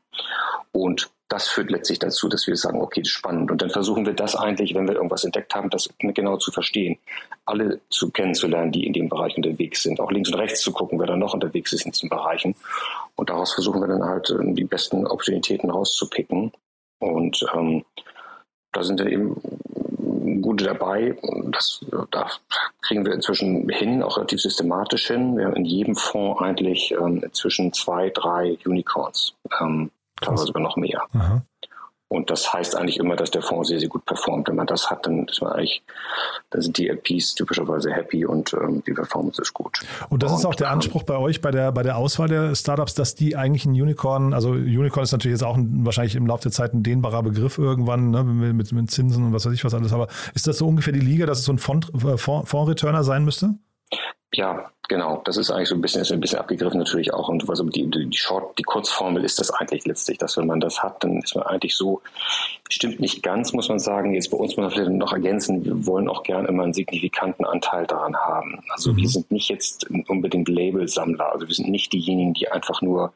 [0.71, 3.49] Und das führt letztlich dazu, dass wir sagen, okay, das ist spannend.
[3.49, 6.97] Und dann versuchen wir das eigentlich, wenn wir irgendwas entdeckt haben, das genau zu verstehen.
[7.45, 9.99] Alle zu kennenzulernen, die in dem Bereich unterwegs sind.
[9.99, 12.55] Auch links und rechts zu gucken, wer da noch unterwegs ist in diesen Bereichen.
[13.15, 16.51] Und daraus versuchen wir dann halt ähm, die besten Opportunitäten rauszupicken.
[16.99, 17.83] Und ähm,
[18.71, 19.41] da sind dann eben
[20.41, 21.15] gute dabei.
[21.51, 22.27] Das, da
[22.81, 25.37] kriegen wir inzwischen hin, auch relativ systematisch hin.
[25.37, 29.33] Wir haben in jedem Fonds eigentlich ähm, inzwischen zwei, drei Unicorns.
[29.59, 31.03] Ähm, teilweise sogar noch mehr.
[31.13, 31.43] Aha.
[32.13, 34.47] Und das heißt eigentlich immer, dass der Fonds sehr, sehr gut performt.
[34.47, 35.81] Wenn man das hat, dann ist man eigentlich,
[36.51, 39.79] dann sind die LPs typischerweise happy und ähm, die Performance ist gut.
[40.09, 42.53] Und das und, ist auch der Anspruch bei euch, bei der, bei der Auswahl der
[42.53, 46.27] Startups, dass die eigentlich ein Unicorn, also Unicorn ist natürlich jetzt auch ein, wahrscheinlich im
[46.27, 49.65] Laufe der Zeit ein dehnbarer Begriff irgendwann, ne, mit, mit Zinsen und was weiß ich
[49.65, 53.05] was alles, aber ist das so ungefähr die Liga, dass es so ein Fond-Returner Fond,
[53.05, 53.55] sein müsste?
[54.35, 55.21] Ja, genau.
[55.25, 57.29] Das ist eigentlich so ein bisschen, ist ein bisschen abgegriffen natürlich auch.
[57.29, 60.81] Und also die, die Short, die Kurzformel ist das eigentlich letztlich, dass wenn man das
[60.81, 62.01] hat, dann ist man eigentlich so,
[62.67, 64.15] stimmt nicht ganz, muss man sagen.
[64.15, 67.45] Jetzt bei uns muss man vielleicht noch ergänzen, wir wollen auch gern immer einen signifikanten
[67.45, 68.63] Anteil daran haben.
[68.69, 68.97] Also mhm.
[68.97, 71.31] wir sind nicht jetzt unbedingt Labelsammler.
[71.31, 73.13] Also wir sind nicht diejenigen, die einfach nur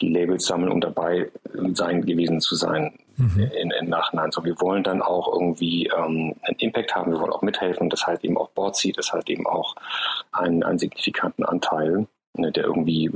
[0.00, 1.28] die Labels sammeln, um dabei
[1.74, 3.40] sein gewesen zu sein mhm.
[3.40, 4.32] in, in Nachhinein.
[4.32, 8.06] So, wir wollen dann auch irgendwie ähm, einen Impact haben, wir wollen auch mithelfen, das
[8.06, 9.74] halt eben auch Board Seat, das halt eben auch
[10.32, 12.06] einen, einen signifikanten Anteil,
[12.36, 13.10] ne, der irgendwie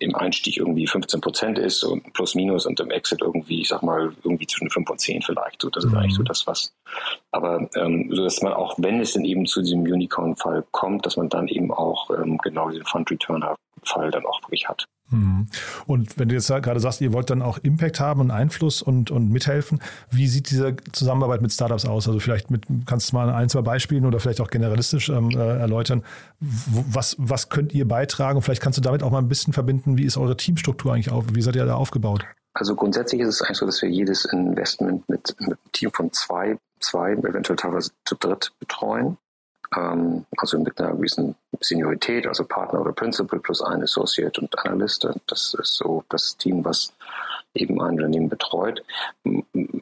[0.00, 3.82] im Einstieg irgendwie 15 Prozent ist und plus minus und im Exit irgendwie, ich sag
[3.82, 5.62] mal, irgendwie zwischen 5 und 10 vielleicht.
[5.62, 5.98] So, das ist mhm.
[5.98, 6.72] eigentlich so das, was.
[7.30, 11.16] Aber ähm, so dass man auch, wenn es denn eben zu diesem Unicorn-Fall kommt, dass
[11.16, 14.84] man dann eben auch ähm, genau diesen Fund Return hat, Fall dann auch wirklich hat.
[15.10, 15.46] Mhm.
[15.86, 19.10] Und wenn du jetzt gerade sagst, ihr wollt dann auch Impact haben und Einfluss und,
[19.10, 22.08] und mithelfen, wie sieht diese Zusammenarbeit mit Startups aus?
[22.08, 25.58] Also vielleicht mit, kannst du mal ein, zwei Beispielen oder vielleicht auch generalistisch ähm, äh,
[25.58, 26.02] erläutern,
[26.40, 28.42] was, was könnt ihr beitragen?
[28.42, 31.24] Vielleicht kannst du damit auch mal ein bisschen verbinden, wie ist eure Teamstruktur eigentlich auf?
[31.32, 32.24] Wie seid ihr da aufgebaut?
[32.54, 36.10] Also grundsätzlich ist es eigentlich so, dass wir jedes Investment mit, mit einem Team von
[36.12, 39.18] zwei, zwei, eventuell teilweise zu dritt betreuen.
[39.76, 45.08] Ähm, also mit einer gewissen Seniorität, also Partner oder Principal plus ein Associate und Analyst.
[45.26, 46.92] Das ist so das Team, was
[47.54, 48.82] eben ein Unternehmen betreut.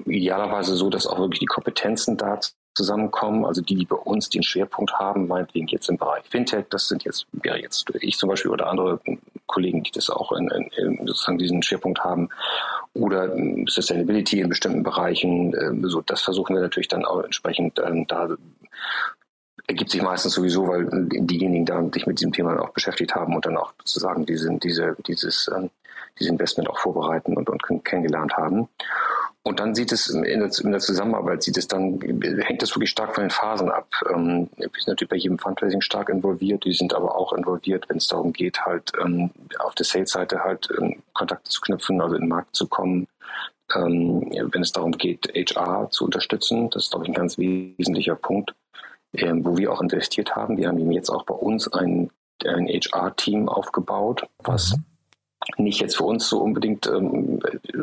[0.06, 2.38] Idealerweise so, dass auch wirklich die Kompetenzen da
[2.74, 6.88] zusammenkommen, also die, die bei uns den Schwerpunkt haben, meinetwegen jetzt im Bereich Fintech, das
[6.88, 9.00] sind jetzt, wäre jetzt ich zum Beispiel oder andere
[9.46, 12.30] Kollegen, die das auch in, in, sozusagen diesen Schwerpunkt haben,
[12.94, 13.32] oder
[13.66, 18.28] Sustainability in bestimmten Bereichen, äh, so das versuchen wir natürlich dann auch entsprechend ähm, da
[19.66, 23.46] ergibt sich meistens sowieso, weil diejenigen da sich mit diesem Thema auch beschäftigt haben und
[23.46, 25.70] dann auch sozusagen diese, diese, dieses, ähm,
[26.18, 28.68] dieses Investment auch vorbereiten und, und kennengelernt haben.
[29.46, 32.88] Und dann sieht es in der, in der, Zusammenarbeit, sieht es dann, hängt das wirklich
[32.88, 33.88] stark von den Phasen ab.
[34.10, 37.98] Ähm, wir sind natürlich bei jedem Fundraising stark involviert, die sind aber auch involviert, wenn
[37.98, 42.22] es darum geht, halt ähm, auf der Sales-Seite halt ähm, Kontakte zu knüpfen, also in
[42.22, 43.06] den Markt zu kommen.
[43.74, 48.14] Ähm, wenn es darum geht, HR zu unterstützen, das ist, glaube ich, ein ganz wesentlicher
[48.14, 48.54] Punkt
[49.14, 50.56] ähm, wo wir auch investiert haben.
[50.56, 52.10] Wir haben eben jetzt auch bei uns ein,
[52.44, 55.64] ein HR-Team aufgebaut, was mhm.
[55.64, 57.40] nicht jetzt für uns so unbedingt ähm,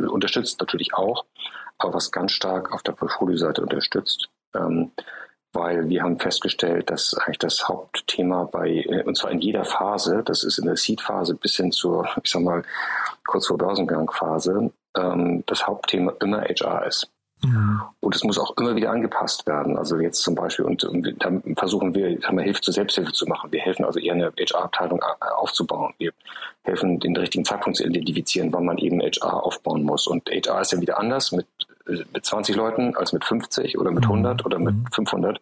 [0.10, 1.26] unterstützt, natürlich auch,
[1.78, 4.30] aber was ganz stark auf der Portfolio-Seite unterstützt.
[4.56, 4.92] Ähm,
[5.54, 10.24] weil wir haben festgestellt, dass eigentlich das Hauptthema bei, äh, und zwar in jeder Phase,
[10.24, 12.64] das ist in der Seed-Phase bis hin zur, ich sag mal,
[13.26, 17.11] kurz vor Börsengang-Phase, ähm, das Hauptthema immer HR ist.
[17.44, 17.82] Mhm.
[18.00, 19.78] Und es muss auch immer wieder angepasst werden.
[19.78, 23.26] Also jetzt zum Beispiel, und, und da versuchen wir, haben wir Hilfe zur Selbsthilfe zu
[23.26, 23.52] machen.
[23.52, 25.94] Wir helfen also eher eine HR-Abteilung aufzubauen.
[25.98, 26.12] Wir
[26.64, 30.08] helfen, den richtigen Zeitpunkt zu identifizieren, wann man eben HR aufbauen muss.
[30.08, 31.48] Und HR ist ja wieder anders mit,
[31.88, 34.46] mit 20 Leuten als mit 50 oder mit 100 mhm.
[34.46, 35.34] oder mit 500.
[35.34, 35.40] Mhm.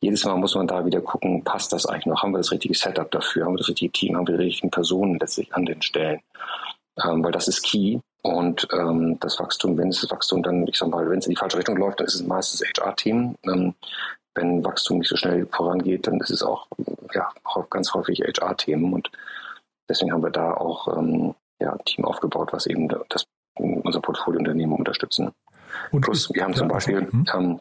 [0.00, 2.22] Jedes Mal muss man da wieder gucken, passt das eigentlich noch?
[2.22, 3.44] Haben wir das richtige Setup dafür?
[3.44, 4.16] Haben wir das richtige Team?
[4.16, 6.20] Haben wir die richtigen Personen letztlich an den Stellen?
[7.02, 7.98] Ähm, weil das ist key.
[8.22, 11.30] Und ähm, das Wachstum, wenn es das Wachstum dann, ich sag mal, wenn es in
[11.30, 13.36] die falsche Richtung läuft, dann ist es meistens HR-Team.
[13.44, 13.74] Ähm,
[14.34, 16.66] wenn Wachstum nicht so schnell vorangeht, dann ist es auch
[17.14, 17.28] ja,
[17.70, 18.92] ganz häufig HR-Themen.
[18.92, 19.10] Und
[19.88, 24.76] deswegen haben wir da auch ähm, ja, ein Team aufgebaut, was eben das, unser Portfoliounternehmen
[24.76, 25.30] unterstützen.
[25.90, 27.60] Und Plus, wir haben zum Beispiel, hm?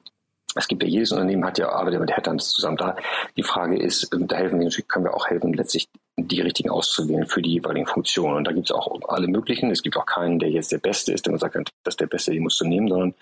[0.50, 2.78] Ähm, es gibt ja jedes Unternehmen hat ja arbeitet mit Headhunters zusammen.
[2.78, 2.96] Da
[3.38, 7.28] die Frage ist, da helfen wir natürlich, können wir auch helfen, letztlich die richtigen auszuwählen
[7.28, 8.38] für die jeweiligen Funktionen.
[8.38, 9.72] Und da gibt es auch alle möglichen.
[9.72, 12.08] Es gibt auch keinen, der jetzt der Beste ist, der man sagt, das ist der
[12.08, 13.14] Beste, den musst du nehmen, sondern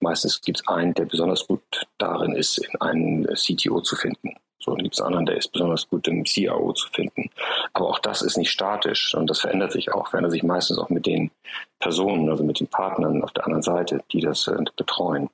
[0.00, 1.62] meistens gibt es einen, der besonders gut
[1.98, 4.36] darin ist, in einen CTO zu finden.
[4.64, 7.28] So, dann gibt anderen, der ist besonders gut im CIO zu finden.
[7.74, 10.88] Aber auch das ist nicht statisch und das verändert sich auch, verändert sich meistens auch
[10.88, 11.30] mit den
[11.80, 15.28] Personen, also mit den Partnern auf der anderen Seite, die das äh, betreuen.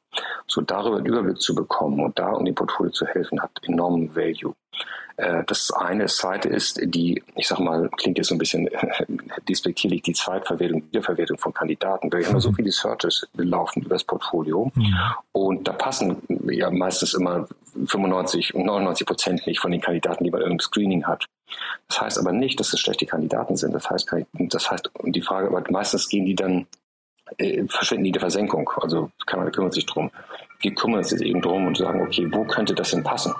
[0.49, 4.17] So darüber einen Überblick zu bekommen und da um die Portfolio zu helfen, hat enormen
[4.17, 4.55] Value.
[5.21, 6.05] Äh, das eine.
[6.05, 8.71] Das zweite ist die, ich sag mal, klingt jetzt so ein bisschen
[9.49, 12.11] despektierlich, die Zweitverwertung, Wiederverwertung von Kandidaten.
[12.11, 12.55] Wir haben so mhm.
[12.55, 15.19] viele Searches laufen über das Portfolio ja.
[15.33, 20.31] und da passen ja meistens immer 95 und 99 Prozent nicht von den Kandidaten, die
[20.31, 21.27] man im Screening hat.
[21.89, 23.75] Das heißt aber nicht, dass es schlechte Kandidaten sind.
[23.75, 26.67] Das heißt, das heißt, die Frage, aber meistens gehen die dann,
[27.37, 28.71] äh, verschwinden die in der Versenkung.
[28.81, 30.11] Also kann man kümmert sich drum.
[30.61, 33.35] Wir kümmern uns jetzt eben drum und sagen, okay, wo könnte das denn passen?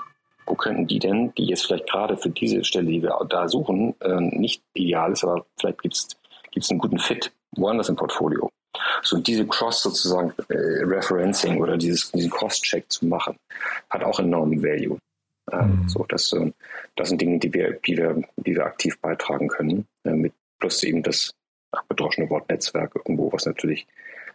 [0.51, 3.95] Wo könnten die denn, die jetzt vielleicht gerade für diese Stelle, die wir da suchen,
[4.01, 8.51] äh, nicht ideal ist, aber vielleicht gibt es einen guten Fit woanders im Portfolio.
[9.01, 13.37] So diese Cross sozusagen äh, Referencing oder dieses, diesen Cross-Check zu machen,
[13.89, 14.97] hat auch enormen Value.
[15.53, 15.89] Ähm, mhm.
[15.89, 16.51] So, das, äh,
[16.97, 20.83] das sind Dinge, die wir, die wir, die wir aktiv beitragen können, äh, mit plus
[20.83, 21.33] eben das
[21.87, 23.87] bedroschene Wort Netzwerk irgendwo, was natürlich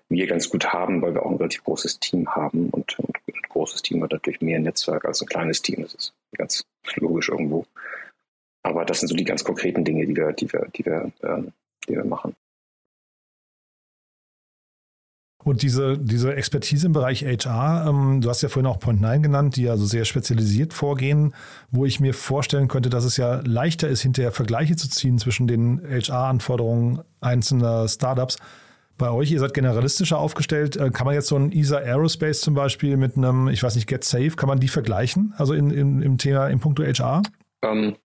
[0.08, 3.48] wir ganz gut haben, weil wir auch ein relativ großes Team haben und, und ein
[3.48, 5.82] großes Team hat natürlich mehr Netzwerk als ein kleines Team.
[5.82, 6.64] Das ist ganz
[6.96, 7.66] logisch irgendwo.
[8.62, 11.42] Aber das sind so die ganz konkreten Dinge, die wir, die wir, die wir, äh,
[11.88, 12.34] die wir machen.
[15.46, 19.22] Und diese, diese Expertise im Bereich HR, ähm, du hast ja vorhin auch Point 9
[19.22, 21.34] genannt, die also sehr spezialisiert vorgehen,
[21.70, 25.46] wo ich mir vorstellen könnte, dass es ja leichter ist, hinterher Vergleiche zu ziehen zwischen
[25.46, 28.38] den HR-Anforderungen einzelner Startups
[28.98, 30.76] bei euch, ihr seid generalistischer aufgestellt.
[30.76, 33.86] Äh, kann man jetzt so ein ESA Aerospace zum Beispiel mit einem, ich weiß nicht,
[33.86, 35.34] Get Safe, kann man die vergleichen?
[35.36, 37.22] Also in, in, im Thema, im Punkto HR?
[37.62, 37.96] Ähm,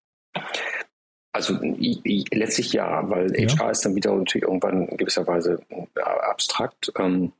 [1.33, 3.47] also letztlich ja, weil ja.
[3.47, 6.91] HR ist dann wieder natürlich irgendwann in gewisser Weise äh, abstrakt.
[6.97, 7.31] Ähm,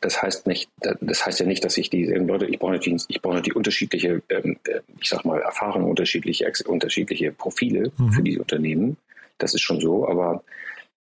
[0.00, 3.20] das heißt nicht, das heißt ja nicht, dass ich die Leute, ich brauche natürlich, ich
[3.20, 8.12] brauche natürlich unterschiedliche, ähm, äh, ich sag mal, Erfahrungen, unterschiedliche, unterschiedliche Profile mhm.
[8.12, 8.96] für diese Unternehmen
[9.40, 10.42] das ist schon so, aber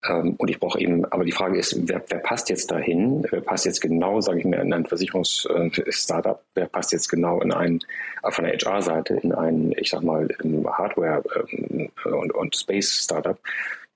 [0.09, 3.23] und ich brauche eben, aber die Frage ist, wer, wer passt jetzt dahin?
[3.29, 6.37] Wer passt jetzt genau, sage ich mir, in ein Versicherungs-Startup?
[6.37, 7.79] Äh, wer passt jetzt genau in ein,
[8.23, 13.37] äh, von der HR-Seite in ein, ich sag mal, Hardware- ähm, und, und Space-Startup?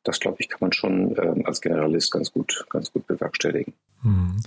[0.04, 3.74] Das, glaube ich, kann man schon ähm, als Generalist ganz gut, ganz gut bewerkstelligen.
[4.06, 4.38] Hm.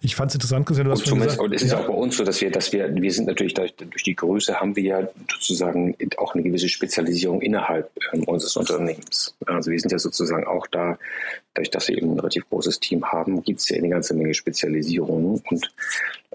[0.00, 1.80] Ich fand es interessant gesehen, du hast und, gesagt, und es ist ja.
[1.80, 4.60] auch bei uns so, dass wir, dass wir, wir sind natürlich durch, durch die Größe
[4.60, 9.34] haben wir ja sozusagen auch eine gewisse Spezialisierung innerhalb ähm, unseres Unternehmens.
[9.44, 10.98] Also wir sind ja sozusagen auch da,
[11.58, 14.34] dadurch, dass wir eben ein relativ großes Team haben, gibt es ja eine ganze Menge
[14.34, 15.72] Spezialisierungen und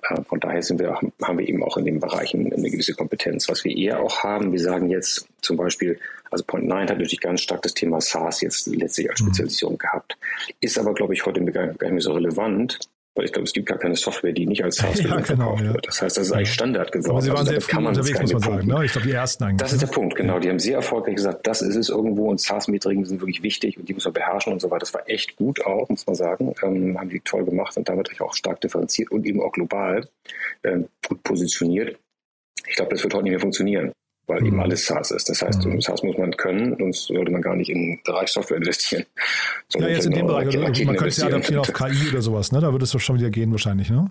[0.01, 3.47] äh, von daher sind wir, haben wir eben auch in den Bereichen eine gewisse Kompetenz.
[3.47, 5.97] Was wir eher auch haben, wir sagen jetzt zum Beispiel,
[6.29, 9.27] also Point 9 hat natürlich ganz stark das Thema SaaS jetzt letztlich als mhm.
[9.27, 10.17] Spezialisierung gehabt,
[10.59, 12.79] ist aber, glaube ich, heute gar nicht mehr so relevant,
[13.15, 15.73] weil ich glaube, es gibt gar keine Software, die nicht als SaaS ja, genau, ja.
[15.83, 17.11] Das heißt, das ist eigentlich Standard geworden.
[17.11, 18.67] Aber sie waren also, sehr früh unterwegs, muss man sagen.
[18.67, 18.85] Ne?
[18.85, 19.57] Ich glaube, die ersten eigentlich.
[19.57, 19.93] Das ist der ne?
[19.93, 20.39] Punkt, genau.
[20.39, 23.87] Die haben sehr erfolgreich gesagt, das ist es irgendwo und SaaS-Metriken sind wirklich wichtig und
[23.87, 24.79] die muss man beherrschen und so weiter.
[24.79, 26.53] Das war echt gut auch, muss man sagen.
[26.63, 30.07] Ähm, haben die toll gemacht und damit auch stark differenziert und eben auch global
[30.63, 31.97] ähm, gut positioniert.
[32.67, 33.91] Ich glaube, das wird heute nicht mehr funktionieren
[34.27, 34.47] weil mhm.
[34.47, 35.29] eben alles SaaS ist.
[35.29, 35.81] Das heißt, mhm.
[35.81, 39.05] SaaS muss man können, sonst sollte man gar nicht in Bereich Software investieren.
[39.75, 40.55] Ja, jetzt in dem Bereich.
[40.57, 42.61] Man könnte es ja adaptieren auf KI oder sowas, ne?
[42.61, 44.09] Da würde es doch schon wieder gehen wahrscheinlich, ne?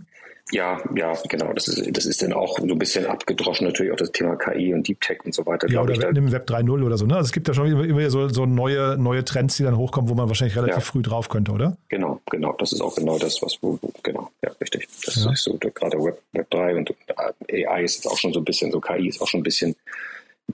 [0.51, 1.53] Ja, ja, genau.
[1.53, 4.75] Das ist, das ist dann auch so ein bisschen abgedroschen, natürlich auch das Thema KI
[4.75, 5.69] und Deep Tech und so weiter.
[5.71, 7.07] Ja, oder ich, im Web 3.0 oder so.
[7.07, 7.15] Ne?
[7.17, 10.11] Also es gibt ja schon immer, immer so, so neue, neue Trends, die dann hochkommen,
[10.11, 10.81] wo man wahrscheinlich relativ ja.
[10.81, 11.77] früh drauf könnte, oder?
[11.89, 12.53] Genau, genau.
[12.59, 14.89] Das ist auch genau das, was, wo, genau, ja, richtig.
[15.07, 15.33] Das ja.
[15.33, 16.95] ist so, gerade Web, Web 3 und
[17.51, 19.75] AI ist jetzt auch schon so ein bisschen, so KI ist auch schon ein bisschen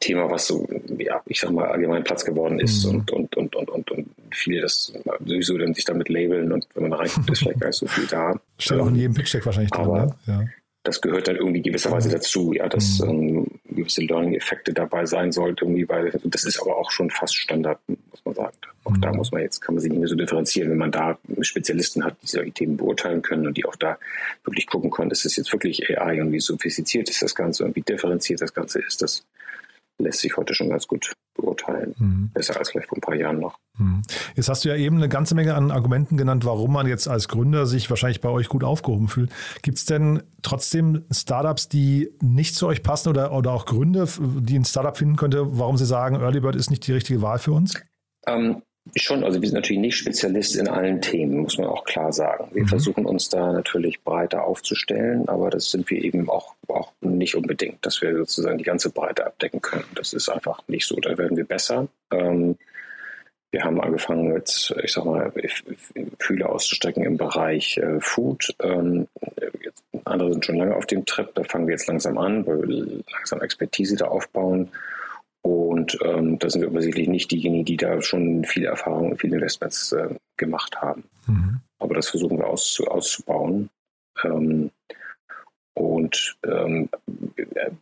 [0.00, 3.00] Thema, was so, ja, ich sag mal, allgemein Platz geworden ist mhm.
[3.00, 4.92] und, und, und, und, und, und viele das
[5.24, 8.06] sowieso dann sich damit labeln und wenn man reinguckt, ist vielleicht gar nicht so viel
[8.06, 8.38] da.
[8.58, 10.14] Steht auch in jedem Pitch-Deck wahrscheinlich drin, ne?
[10.26, 10.44] Ja.
[10.84, 13.08] Das gehört dann irgendwie gewisserweise dazu, ja, dass mhm.
[13.08, 17.78] ähm, gewisse Learning-Effekte dabei sein sollten, irgendwie, weil das ist aber auch schon fast Standard,
[17.88, 18.56] muss man sagen.
[18.84, 19.00] Auch mhm.
[19.00, 22.04] da muss man jetzt, kann man sich nicht mehr so differenzieren, wenn man da Spezialisten
[22.04, 23.98] hat, die solche Themen beurteilen können und die auch da
[24.44, 27.76] wirklich gucken können, ist das jetzt wirklich AI und wie sophistiziert ist das Ganze und
[27.76, 29.24] wie differenziert das Ganze ist, das
[29.98, 31.94] lässt sich heute schon ganz gut beurteilen.
[31.98, 32.30] Mhm.
[32.32, 33.58] Besser als vielleicht vor ein paar Jahren noch.
[33.78, 34.02] Mhm.
[34.34, 37.28] Jetzt hast du ja eben eine ganze Menge an Argumenten genannt, warum man jetzt als
[37.28, 39.30] Gründer sich wahrscheinlich bei euch gut aufgehoben fühlt.
[39.62, 44.06] Gibt es denn trotzdem Startups, die nicht zu euch passen oder, oder auch Gründe,
[44.40, 47.38] die ein Startup finden könnte, warum sie sagen, Early Bird ist nicht die richtige Wahl
[47.38, 47.80] für uns?
[48.26, 48.62] Ähm,
[48.96, 52.48] Schon, also wir sind natürlich nicht Spezialist in allen Themen, muss man auch klar sagen.
[52.52, 52.68] Wir mhm.
[52.68, 57.84] versuchen uns da natürlich breiter aufzustellen, aber das sind wir eben auch, auch nicht unbedingt,
[57.84, 59.84] dass wir sozusagen die ganze Breite abdecken können.
[59.94, 60.96] Das ist einfach nicht so.
[60.96, 61.88] Da werden wir besser.
[62.10, 62.56] Ähm,
[63.50, 65.32] wir haben angefangen mit, ich sag mal,
[66.18, 68.54] Fühler auszustrecken im Bereich äh, Food.
[68.62, 69.08] Ähm,
[70.04, 73.02] andere sind schon lange auf dem Trip, da fangen wir jetzt langsam an, weil wir
[73.10, 74.70] langsam Expertise da aufbauen.
[75.48, 79.36] Und ähm, da sind wir offensichtlich nicht diejenigen, die da schon viel Erfahrung und viele
[79.36, 81.04] Investments äh, gemacht haben.
[81.26, 81.60] Mhm.
[81.78, 83.70] Aber das versuchen wir aus, auszubauen.
[84.22, 84.70] Ähm,
[85.72, 86.90] und ähm,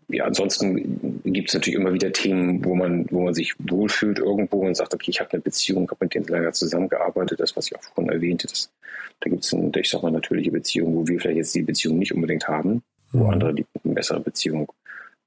[0.06, 4.60] ja, ansonsten gibt es natürlich immer wieder Themen, wo man, wo man sich wohlfühlt irgendwo
[4.64, 7.76] und sagt, okay, ich habe eine Beziehung, habe mit denen lange zusammengearbeitet, das, was ich
[7.76, 8.70] auch vorhin erwähnte, das,
[9.18, 11.98] da gibt es eine, ich sag mal, natürliche Beziehung, wo wir vielleicht jetzt die Beziehung
[11.98, 13.30] nicht unbedingt haben, wo mhm.
[13.30, 14.70] andere die eine bessere Beziehung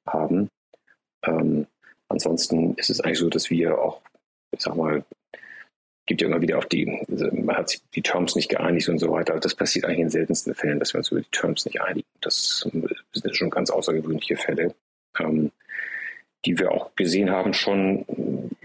[0.05, 0.47] haben.
[1.25, 1.65] Ähm,
[2.09, 4.01] Ansonsten ist es eigentlich so, dass wir auch,
[4.51, 5.03] ich sag mal,
[6.05, 9.11] gibt ja immer wieder auch die, man hat sich die Terms nicht geeinigt und so
[9.11, 9.39] weiter.
[9.39, 12.07] Das passiert eigentlich in seltensten Fällen, dass wir uns über die Terms nicht einigen.
[12.19, 12.67] Das
[13.13, 14.73] sind schon ganz außergewöhnliche Fälle,
[15.19, 15.51] ähm,
[16.45, 18.05] die wir auch gesehen haben schon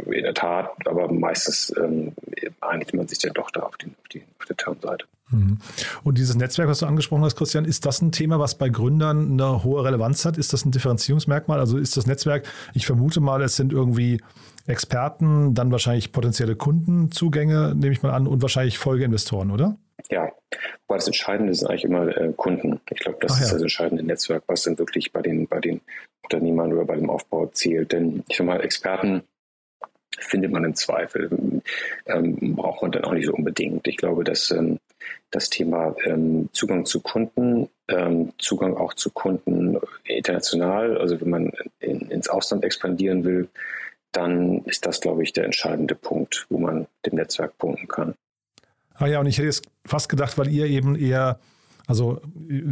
[0.06, 2.12] in der Tat, aber meistens ähm,
[2.60, 5.06] einigt man sich dann doch da auf, den, auf, die, auf der Termseite.
[5.30, 5.58] Mhm.
[6.02, 9.32] Und dieses Netzwerk, was du angesprochen hast, Christian, ist das ein Thema, was bei Gründern
[9.32, 10.36] eine hohe Relevanz hat?
[10.36, 11.58] Ist das ein Differenzierungsmerkmal?
[11.58, 14.20] Also ist das Netzwerk, ich vermute mal, es sind irgendwie
[14.66, 19.76] Experten, dann wahrscheinlich potenzielle Kundenzugänge, nehme ich mal an, und wahrscheinlich Folgeinvestoren, oder?
[20.10, 20.30] Ja,
[20.86, 22.80] aber das Entscheidende sind eigentlich immer äh, Kunden.
[22.94, 23.52] Ich glaube, das Ach ist ja.
[23.54, 25.80] das entscheidende Netzwerk, was dann wirklich bei den, bei den
[26.22, 27.92] Unternehmern oder bei dem Aufbau zählt.
[27.92, 29.22] Denn ich sage mal, Experten
[30.18, 31.62] findet man im Zweifel,
[32.06, 33.86] ähm, braucht man dann auch nicht so unbedingt.
[33.86, 34.78] Ich glaube, dass ähm,
[35.30, 41.52] das Thema ähm, Zugang zu Kunden, ähm, Zugang auch zu Kunden international, also wenn man
[41.80, 43.48] in, ins Ausland expandieren will,
[44.12, 48.14] dann ist das, glaube ich, der entscheidende Punkt, wo man dem Netzwerk punkten kann.
[48.94, 51.40] Ah ja, und ich hätte jetzt fast gedacht, weil ihr eben eher
[51.86, 52.20] also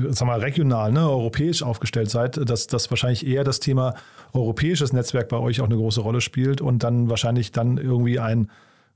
[0.08, 3.94] sag mal, regional, ne, europäisch aufgestellt seid, dass das wahrscheinlich eher das Thema
[4.32, 8.50] europäisches Netzwerk bei euch auch eine große Rolle spielt und dann wahrscheinlich dann irgendwie ein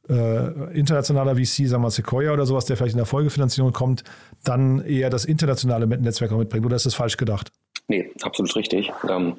[0.09, 4.05] äh, internationaler VC, sagen wir Sequoia oder sowas, der vielleicht in der Folgefinanzierung kommt,
[4.45, 6.65] dann eher das internationale Netzwerk auch mitbringt.
[6.65, 7.51] Oder ist das falsch gedacht?
[7.89, 8.93] Nee, absolut richtig.
[9.09, 9.37] Ähm,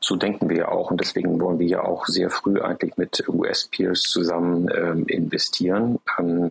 [0.00, 3.26] so denken wir ja auch und deswegen wollen wir ja auch sehr früh eigentlich mit
[3.28, 5.98] US-Peers zusammen ähm, investieren.
[6.18, 6.50] Ähm,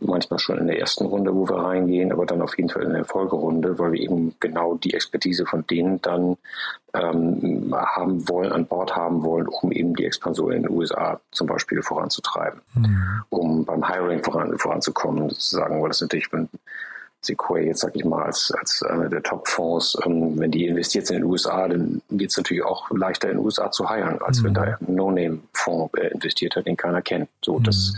[0.00, 2.92] manchmal schon in der ersten Runde, wo wir reingehen, aber dann auf jeden Fall in
[2.92, 6.36] der Folgerunde, weil wir eben genau die Expertise von denen dann
[6.92, 11.46] ähm, haben wollen, an Bord haben wollen, um eben die Expansion in den USA zum
[11.46, 13.22] Beispiel voranzutreiben, mhm.
[13.30, 16.48] um beim Hiring voran, voranzukommen, sozusagen, weil das natürlich, wenn
[17.22, 21.16] Sequoia jetzt, sag ich mal, als, als einer der Top-Fonds, ähm, wenn die investiert sind
[21.16, 24.40] in den USA, dann geht es natürlich auch leichter in den USA zu hiren, als
[24.40, 24.44] mhm.
[24.44, 27.28] wenn da ein No-Name-Fonds äh, investiert hat, den keiner kennt.
[27.42, 27.64] So, mhm.
[27.64, 27.94] das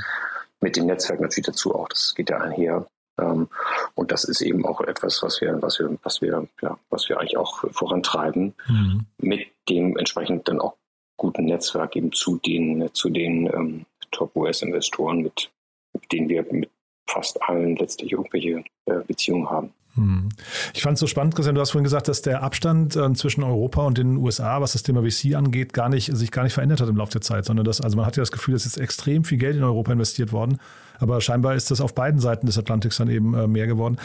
[0.60, 1.88] mit dem Netzwerk natürlich dazu auch.
[1.88, 2.86] Das geht ja einher.
[3.18, 3.48] Ähm,
[3.94, 7.18] und das ist eben auch etwas, was wir, was wir, was wir, ja, was wir
[7.18, 9.06] eigentlich auch vorantreiben, mhm.
[9.18, 10.76] mit dem entsprechend dann auch
[11.16, 15.50] guten Netzwerk eben zu den, zu den ähm, Top-US-Investoren, mit,
[15.92, 16.70] mit denen wir mit
[17.08, 19.74] fast allen letztlich irgendwelche äh, Beziehungen haben.
[19.98, 20.28] Hm.
[20.74, 23.42] Ich fand es so spannend, Christian, du hast vorhin gesagt, dass der Abstand äh, zwischen
[23.42, 26.80] Europa und den USA, was das Thema VC angeht, gar nicht, sich gar nicht verändert
[26.80, 28.78] hat im Laufe der Zeit, sondern dass, also man hat ja das Gefühl, dass jetzt
[28.78, 30.58] extrem viel Geld in Europa investiert worden,
[30.98, 33.98] aber scheinbar ist das auf beiden Seiten des Atlantiks dann eben äh, mehr geworden.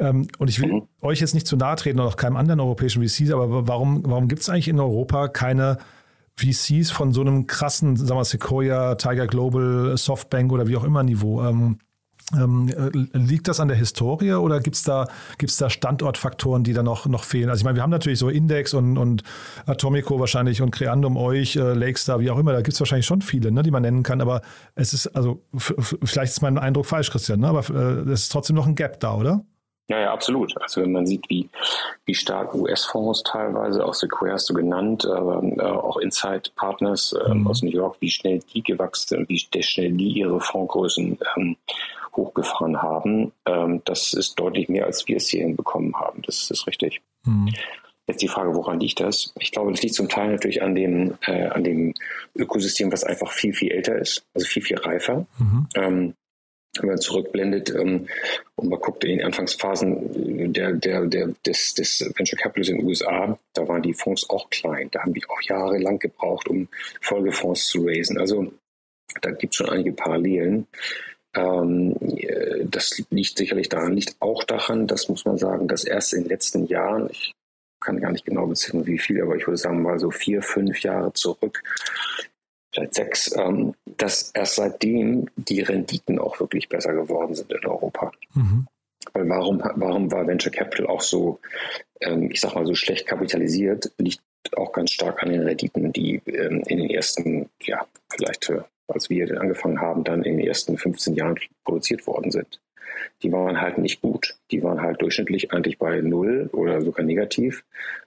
[0.00, 0.82] Ähm, und ich will mhm.
[1.00, 4.28] euch jetzt nicht zu nahe treten oder auch keinem anderen europäischen VC, aber warum, warum
[4.28, 5.78] gibt es eigentlich in Europa keine
[6.36, 11.02] VCs von so einem krassen, sagen wir Sequoia, Tiger Global, Softbank oder wie auch immer
[11.02, 11.44] Niveau?
[11.44, 11.78] Ähm,
[12.34, 15.06] ähm, äh, liegt das an der Historie oder gibt es da,
[15.38, 17.48] gibt's da Standortfaktoren, die da noch, noch fehlen?
[17.48, 19.22] Also ich meine, wir haben natürlich so Index und, und
[19.66, 23.22] Atomico wahrscheinlich und Creandum euch, äh, Lakestar, wie auch immer, da gibt es wahrscheinlich schon
[23.22, 24.42] viele, ne, die man nennen kann, aber
[24.74, 28.56] es ist, also vielleicht ist mein Eindruck falsch, Christian, ne, aber äh, es ist trotzdem
[28.56, 29.44] noch ein Gap da, oder?
[29.90, 30.54] Ja, ja, absolut.
[30.60, 31.48] Also wenn man sieht, wie,
[32.04, 37.32] wie stark US-Fonds teilweise, auch Sequoia hast du genannt, aber äh, auch Inside Partners äh,
[37.32, 37.46] mhm.
[37.46, 41.56] aus New York, wie schnell die gewachsen sind, wie schnell die ihre Fondsgrößen ähm,
[42.16, 46.22] hochgefahren haben, ähm, das ist deutlich mehr, als wir es hier hinbekommen haben.
[46.22, 47.00] Das ist richtig.
[47.24, 47.52] Mhm.
[48.06, 49.34] Jetzt die Frage, woran liegt das?
[49.38, 51.92] Ich glaube, das liegt zum Teil natürlich an dem, äh, an dem
[52.34, 55.26] Ökosystem, was einfach viel, viel älter ist, also viel, viel reifer.
[55.38, 55.68] Mhm.
[55.74, 56.14] Ähm,
[56.80, 58.06] wenn man zurückblendet ähm,
[58.56, 62.86] und man guckt in den Anfangsphasen der, der, der, des, des Venture Capitals in den
[62.86, 64.88] USA, da waren die Fonds auch klein.
[64.90, 66.68] Da haben die auch jahrelang gebraucht, um
[67.00, 68.18] Folgefonds zu raisen.
[68.18, 68.52] Also
[69.22, 70.66] da gibt es schon einige Parallelen.
[71.38, 76.12] Ähm, äh, das liegt sicherlich daran, liegt auch daran, das muss man sagen, dass erst
[76.12, 77.34] in den letzten Jahren, ich
[77.80, 80.80] kann gar nicht genau beziffern, wie viel, aber ich würde sagen mal so vier, fünf
[80.80, 81.62] Jahre zurück,
[82.72, 88.10] vielleicht sechs, ähm, dass erst seitdem die Renditen auch wirklich besser geworden sind in Europa.
[88.34, 88.66] Mhm.
[89.12, 91.38] Weil warum, warum war Venture Capital auch so,
[92.00, 94.20] ähm, ich sag mal so schlecht kapitalisiert, liegt
[94.56, 98.50] auch ganz stark an den Renditen, die in den ersten, ja, vielleicht
[98.88, 102.60] als wir angefangen haben, dann in den ersten 15 Jahren produziert worden sind.
[103.22, 104.36] Die waren halt nicht gut.
[104.50, 107.64] Die waren halt durchschnittlich eigentlich bei Null oder sogar negativ.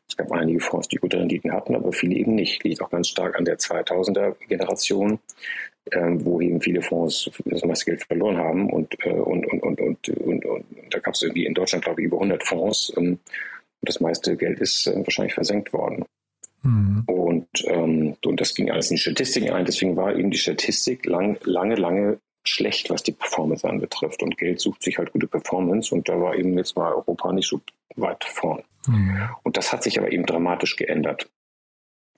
[0.07, 2.63] Es gab einige Fonds, die gute Renditen hatten, aber viele eben nicht.
[2.63, 5.19] Liegt auch ganz stark an der 2000er Generation,
[5.91, 8.69] ähm, wo eben viele Fonds das meiste Geld verloren haben.
[8.69, 12.01] Und, äh, und, und, und, und, und, und, da gab es irgendwie in Deutschland, glaube
[12.01, 12.91] ich, über 100 Fonds.
[12.97, 13.19] Ähm,
[13.82, 16.05] und das meiste Geld ist äh, wahrscheinlich versenkt worden.
[16.64, 17.03] Mhm.
[17.07, 19.66] Und, ähm, und das ging alles in die Statistiken ein.
[19.66, 24.24] Deswegen war eben die Statistik lang, lange, lange schlecht, was die Performance anbetrifft.
[24.24, 25.93] Und Geld sucht sich halt gute Performance.
[25.93, 27.62] Und da war eben jetzt mal Europa nicht so
[27.95, 28.64] weit vorn.
[28.88, 29.30] Mhm.
[29.43, 31.30] Und das hat sich aber eben dramatisch geändert.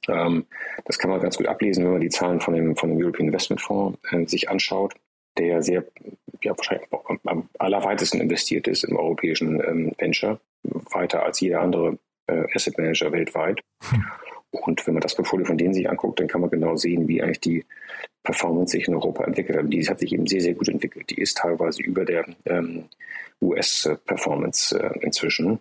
[0.08, 0.46] Ähm,
[0.86, 3.28] das kann man ganz gut ablesen, wenn man die Zahlen von dem, von dem European
[3.28, 4.94] Investment Fonds äh, sich anschaut,
[5.38, 5.86] der sehr,
[6.42, 11.98] ja, wahrscheinlich am, am allerweitesten investiert ist im europäischen ähm, Venture, weiter als jeder andere
[12.28, 13.62] äh, Asset Manager weltweit.
[13.92, 14.06] Mhm.
[14.54, 17.22] Und wenn man das Portfolio von denen sich anguckt, dann kann man genau sehen, wie
[17.22, 17.66] eigentlich die
[18.22, 19.74] Performance sich in Europa entwickelt hat.
[19.74, 21.10] Die hat sich eben sehr, sehr gut entwickelt.
[21.10, 22.86] Die ist teilweise über der ähm,
[23.42, 25.60] US-Performance äh, inzwischen,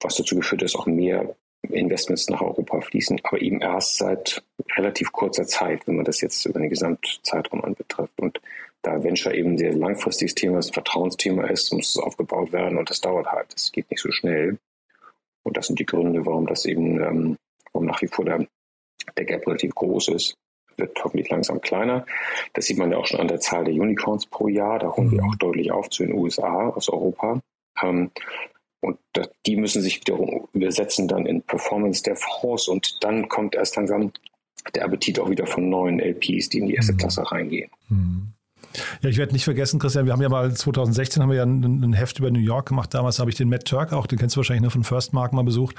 [0.00, 4.42] was dazu geführt ist, auch mehr Investments nach Europa fließen, aber eben erst seit
[4.76, 8.20] relativ kurzer Zeit, wenn man das jetzt über den Gesamtzeitraum anbetrifft.
[8.20, 8.40] Und
[8.82, 12.76] da Venture eben ein sehr langfristiges Thema ist, ein Vertrauensthema ist, muss es aufgebaut werden
[12.76, 13.52] und das dauert halt.
[13.54, 14.58] Das geht nicht so schnell.
[15.42, 17.36] Und das sind die Gründe, warum das eben ähm,
[17.80, 18.46] warum nach wie vor der,
[19.16, 20.34] der Gap relativ groß ist,
[20.76, 22.06] wird hoffentlich langsam kleiner.
[22.52, 24.78] Das sieht man ja auch schon an der Zahl der Unicorns pro Jahr.
[24.78, 25.30] Da holen wir mhm.
[25.30, 27.40] auch deutlich auf zu den USA, aus Europa.
[27.82, 28.10] Ähm,
[28.82, 33.54] und das, die müssen sich wiederum übersetzen dann in Performance der Fonds und dann kommt
[33.54, 34.12] erst langsam
[34.74, 36.98] der Appetit auch wieder von neuen LPs, die in die erste mhm.
[36.98, 37.70] Klasse reingehen.
[37.88, 38.32] Mhm.
[39.02, 41.82] Ja, ich werde nicht vergessen, Christian, wir haben ja mal 2016 haben wir ja ein,
[41.82, 42.94] ein Heft über New York gemacht.
[42.94, 45.32] Damals habe ich den Matt Turk auch, den kennst du wahrscheinlich ne, von First Mark
[45.32, 45.76] mal besucht.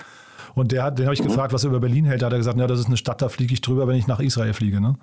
[0.53, 1.27] Und der hat, den habe ich mhm.
[1.27, 2.21] gefragt, was er über Berlin hält.
[2.21, 4.07] Da hat er gesagt, ja, das ist eine Stadt, da fliege ich drüber, wenn ich
[4.07, 4.81] nach Israel fliege.
[4.81, 4.95] Ne?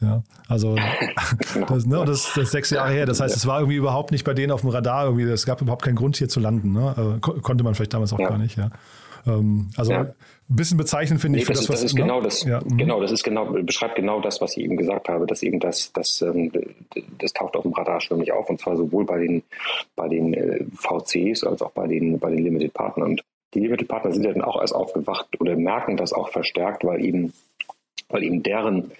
[0.00, 0.76] Ja, also
[1.68, 3.06] das, ne, das, das ist sechs Jahre her.
[3.06, 5.04] Das heißt, es war irgendwie überhaupt nicht bei denen auf dem Radar.
[5.04, 6.72] Irgendwie, es gab überhaupt keinen Grund hier zu landen.
[6.72, 6.94] Ne?
[6.96, 8.28] Also, konnte man vielleicht damals auch ja.
[8.28, 8.56] gar nicht.
[8.56, 8.70] Ja.
[9.26, 10.00] Ähm, also ja.
[10.00, 10.14] ein
[10.48, 12.02] bisschen bezeichnend finde nee, ich für das, das, was, das ist ne?
[12.02, 12.60] genau das ja.
[12.60, 12.76] Mhm.
[12.76, 15.92] genau das ist genau beschreibt genau das was ich eben gesagt habe dass eben das
[15.92, 16.52] das ähm,
[17.18, 19.42] das taucht auf dem Radarschirm nicht auf und zwar sowohl bei den
[19.96, 23.88] bei den äh, VCs als auch bei den bei den Limited Partnern und die Limited
[23.88, 27.32] Partner sind ja dann auch erst aufgewacht oder merken das auch verstärkt weil eben
[28.08, 28.90] weil eben deren,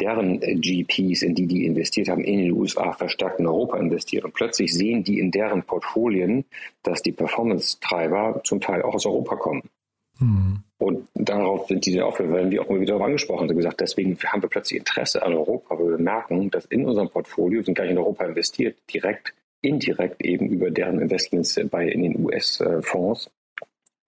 [0.00, 4.26] deren äh, GPs, in die die investiert haben, in den USA verstärkt in Europa investieren.
[4.26, 6.44] Und plötzlich sehen die in deren Portfolien,
[6.82, 9.62] dass die Performance-Treiber zum Teil auch aus Europa kommen.
[10.18, 10.62] Mhm.
[10.78, 13.42] Und darauf sind die dann auch, werden wir auch immer wieder darauf angesprochen.
[13.42, 17.10] Also gesagt, deswegen haben wir plötzlich Interesse an Europa, weil wir merken, dass in unserem
[17.10, 22.24] Portfolio sind gleich in Europa investiert, direkt, indirekt eben über deren Investments bei, in den
[22.24, 23.30] US-Fonds,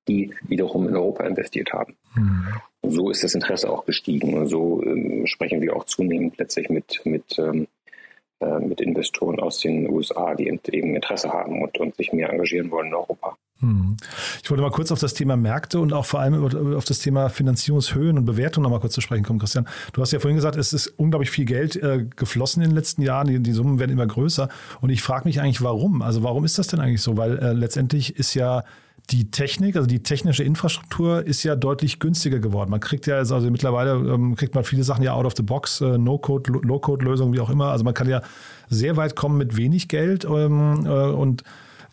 [0.09, 1.97] die wiederum in Europa investiert haben.
[2.15, 2.49] Mhm
[2.83, 4.35] so ist das Interesse auch gestiegen.
[4.35, 7.67] Und so ähm, sprechen wir auch zunehmend letztlich mit, mit, ähm,
[8.41, 12.71] äh, mit Investoren aus den USA, die eben Interesse haben und, und sich mehr engagieren
[12.71, 13.37] wollen in Europa.
[13.61, 13.97] Hm.
[14.43, 17.29] Ich wollte mal kurz auf das Thema Märkte und auch vor allem auf das Thema
[17.29, 19.69] Finanzierungshöhen und Bewertung noch mal kurz zu sprechen kommen, Christian.
[19.93, 23.03] Du hast ja vorhin gesagt, es ist unglaublich viel Geld äh, geflossen in den letzten
[23.03, 23.29] Jahren.
[23.29, 24.49] Die, die Summen werden immer größer.
[24.81, 26.03] Und ich frage mich eigentlich, warum?
[26.03, 27.17] Also warum ist das denn eigentlich so?
[27.17, 28.65] Weil äh, letztendlich ist ja
[29.11, 32.71] die Technik, also die technische Infrastruktur ist ja deutlich günstiger geworden.
[32.71, 35.81] Man kriegt ja also mittlerweile ähm, kriegt man viele Sachen ja out of the box,
[35.81, 37.71] äh, No-Code, Low-Code-Lösungen, wie auch immer.
[37.71, 38.23] Also man kann ja
[38.69, 41.43] sehr weit kommen mit wenig Geld ähm, äh, und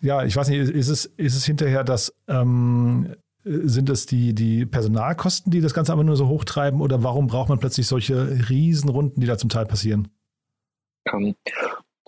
[0.01, 4.65] ja, ich weiß nicht, ist es, ist es hinterher das, ähm, sind es die, die
[4.65, 9.19] Personalkosten, die das Ganze aber nur so hochtreiben oder warum braucht man plötzlich solche Riesenrunden,
[9.19, 10.09] die da zum Teil passieren?
[11.11, 11.35] Um, ähm,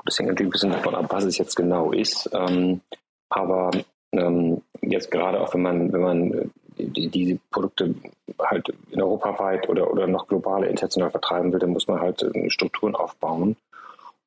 [0.06, 2.28] das hängt natürlich ein bisschen davon ab, was es jetzt genau ist.
[2.34, 2.82] Um,
[3.30, 3.72] aber
[4.12, 6.48] ähm, jetzt gerade auch wenn man, wenn man äh,
[6.78, 7.94] die, diese Produkte
[8.40, 12.22] halt in Europa weit oder, oder noch global international vertreiben will, dann muss man halt
[12.24, 13.56] äh, Strukturen aufbauen.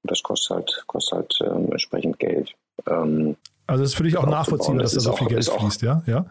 [0.03, 2.55] Und das kostet halt, kostet halt ähm, entsprechend Geld.
[2.87, 6.03] Ähm, also das ist für dich auch nachvollziehbar, dass da so viel Geld fließt, ja?
[6.07, 6.27] ja?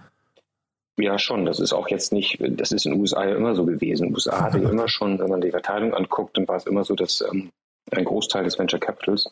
[0.99, 1.45] Ja, schon.
[1.45, 4.04] Das ist auch jetzt nicht, das ist in den USA ja immer so gewesen.
[4.04, 6.84] In den USA hatte immer schon, wenn man die Verteilung anguckt, dann war es immer
[6.84, 7.49] so, dass ähm,
[7.91, 9.32] ein Großteil des Venture Capitals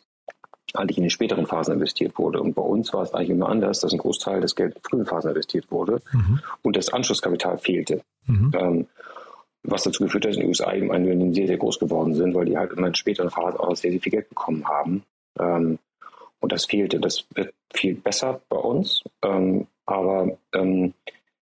[0.73, 2.41] eigentlich in den späteren Phasen investiert wurde.
[2.41, 5.05] Und bei uns war es eigentlich immer anders, dass ein Großteil des Geld in frühen
[5.05, 6.39] Phasen investiert wurde mhm.
[6.61, 8.01] und das Anschlusskapital fehlte.
[8.25, 8.51] Mhm.
[8.57, 8.87] Ähm,
[9.63, 12.33] was dazu geführt hat, dass in den USA eben Unternehmen sehr, sehr groß geworden sind,
[12.33, 15.03] weil die halt immer in späteren Phasen auch sehr, sehr viel Geld bekommen haben.
[15.39, 15.77] Ähm,
[16.39, 16.99] und das fehlte.
[16.99, 20.93] Das wird viel besser bei uns, ähm, aber ähm,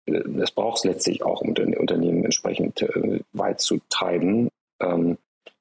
[0.07, 4.51] es braucht es letztlich auch, um Unternehmen entsprechend äh, weit zu treiben.
[4.81, 5.19] Ähm,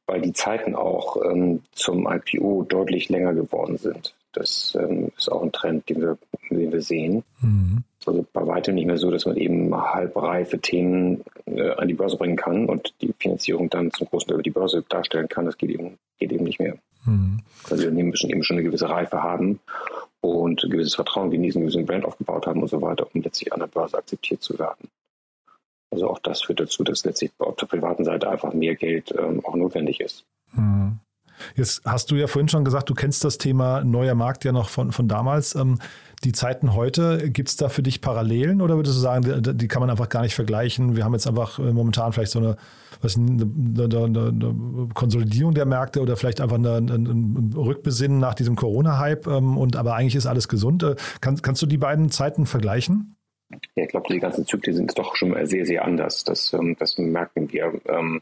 [0.07, 4.15] weil die Zeiten auch ähm, zum IPO deutlich länger geworden sind.
[4.33, 6.17] Das ähm, ist auch ein Trend, den wir,
[6.49, 7.23] den wir sehen.
[7.41, 7.83] Mhm.
[8.05, 12.17] Also bei weitem nicht mehr so, dass man eben halbreife Themen äh, an die Börse
[12.17, 15.45] bringen kann und die Finanzierung dann zum großen Teil über die Börse darstellen kann.
[15.45, 16.77] Das geht eben, geht eben nicht mehr.
[17.05, 17.39] Mhm.
[17.63, 19.59] Also die Unternehmen müssen eben schon eine gewisse Reife haben
[20.21, 23.59] und ein gewisses Vertrauen genießen, gewissen Brand aufgebaut haben und so weiter, um letztlich an
[23.59, 24.89] der Börse akzeptiert zu werden.
[25.95, 29.39] Also auch das führt dazu, dass letztlich auf der privaten Seite einfach mehr Geld ähm,
[29.45, 30.25] auch notwendig ist.
[30.53, 30.99] Hm.
[31.55, 34.67] Jetzt hast du ja vorhin schon gesagt, du kennst das Thema neuer Markt ja noch
[34.67, 35.55] von, von damals.
[35.55, 35.79] Ähm,
[36.25, 39.67] die Zeiten heute, gibt es da für dich Parallelen oder würdest du sagen, die, die,
[39.69, 40.97] kann man einfach gar nicht vergleichen?
[40.97, 42.57] Wir haben jetzt einfach äh, momentan vielleicht so eine,
[43.01, 49.27] was, eine, eine, eine Konsolidierung der Märkte oder vielleicht einfach ein Rückbesinnen nach diesem Corona-Hype
[49.27, 50.83] ähm, und aber eigentlich ist alles gesund.
[50.83, 53.14] Äh, kann, kannst du die beiden Zeiten vergleichen?
[53.49, 56.23] Ja, ich glaube, die ganzen Zyklen sind doch schon mal sehr, sehr anders.
[56.23, 57.79] Das, ähm, das merken wir.
[57.87, 58.21] Ähm,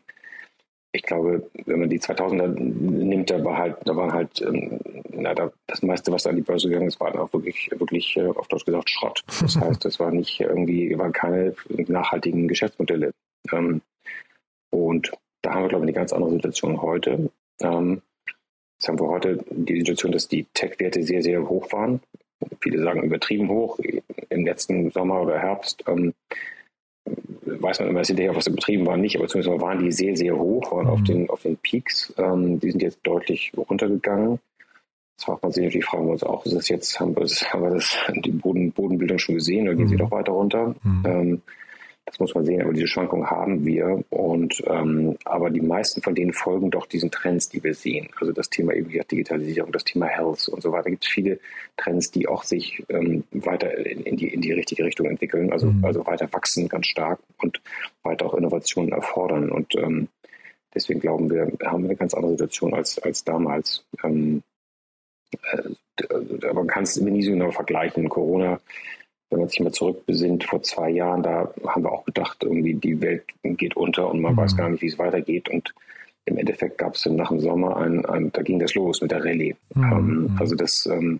[0.91, 5.33] ich glaube, wenn man die 2000er nimmt, da war halt, da waren halt, ähm, na,
[5.33, 8.47] da, das meiste, was an die Börse gegangen ist, war auch wirklich, wirklich, äh, auf
[8.47, 9.23] Deutsch gesagt, Schrott.
[9.41, 11.55] Das heißt, das war nicht irgendwie, waren keine
[11.87, 13.11] nachhaltigen Geschäftsmodelle.
[13.51, 13.81] Ähm,
[14.69, 15.11] und
[15.41, 17.31] da haben wir, glaube ich, eine ganz andere Situation heute.
[17.61, 18.01] Ähm,
[18.77, 22.01] jetzt haben wir heute die Situation, dass die Tech-Werte sehr, sehr hoch waren
[22.61, 23.79] viele sagen übertrieben hoch.
[24.29, 26.13] Im letzten Sommer oder Herbst ähm,
[27.45, 30.37] weiß man immer jetzt hinterher, was übertrieben war, nicht, aber zumindest waren die sehr, sehr
[30.37, 30.91] hoch, waren mhm.
[30.91, 32.13] auf, den, auf den Peaks.
[32.17, 34.39] Ähm, die sind jetzt deutlich runtergegangen.
[35.15, 37.53] Jetzt fragt man sich natürlich, fragen wir uns auch, ist das jetzt, haben wir, das,
[37.53, 39.89] haben wir das, die Boden, Bodenbildung schon gesehen oder gehen mhm.
[39.89, 40.75] sie noch weiter runter?
[40.83, 41.03] Mhm.
[41.05, 41.41] Ähm,
[42.05, 44.03] das muss man sehen, aber diese Schwankungen haben wir.
[44.09, 48.09] Und ähm, aber die meisten von denen folgen doch diesen Trends, die wir sehen.
[48.19, 50.83] Also das Thema eben Digitalisierung, das Thema Health und so weiter.
[50.83, 51.39] Da gibt es viele
[51.77, 55.67] Trends, die auch sich ähm, weiter in, in, die, in die richtige Richtung entwickeln, also,
[55.67, 55.85] mhm.
[55.85, 57.61] also weiter wachsen ganz stark und
[58.03, 59.49] weiter auch Innovationen erfordern.
[59.49, 60.09] Und ähm,
[60.75, 63.85] deswegen glauben wir, haben wir eine ganz andere Situation als, als damals.
[64.03, 64.43] Ähm,
[65.53, 65.69] äh,
[66.43, 68.09] aber man kann es nie so genau vergleichen.
[68.09, 68.59] Corona
[69.29, 73.01] wenn man sich mal zurückbesinnt, vor zwei Jahren, da haben wir auch gedacht, irgendwie die
[73.01, 74.37] Welt geht unter und man mhm.
[74.37, 75.49] weiß gar nicht, wie es weitergeht.
[75.49, 75.73] Und
[76.25, 79.11] im Endeffekt gab es dann nach dem Sommer ein, ein, da ging das los mit
[79.11, 79.55] der Rallye.
[79.73, 79.83] Mhm.
[79.83, 81.19] Ähm, also das ähm,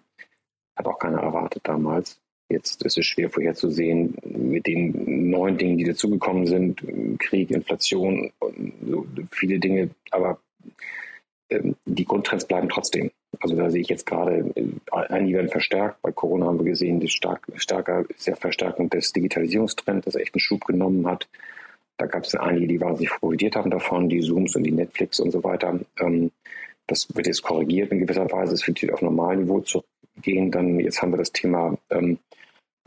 [0.76, 2.20] hat auch keiner erwartet damals.
[2.50, 6.84] Jetzt ist es schwer vorherzusehen, mit den neuen Dingen, die dazugekommen sind,
[7.20, 8.32] Krieg, Inflation
[8.86, 10.40] so viele Dinge, aber
[11.50, 13.12] ähm, die Grundtrends bleiben trotzdem.
[13.40, 16.02] Also da sehe ich jetzt gerade, äh, einige werden verstärkt.
[16.02, 20.40] Bei Corona haben wir gesehen, die stark, stärker, sehr Verstärkung des Digitalisierungstrends, das echt einen
[20.40, 21.28] Schub genommen hat.
[21.98, 25.32] Da gab es einige, die wahnsinnig profitiert haben davon, die Zooms und die Netflix und
[25.32, 25.80] so weiter.
[26.00, 26.32] Ähm,
[26.88, 28.54] das wird jetzt korrigiert in gewisser Weise.
[28.54, 30.52] Es wird auf Normalniveau zurückgehen.
[30.52, 32.20] Dann jetzt haben wir das Thema ähm,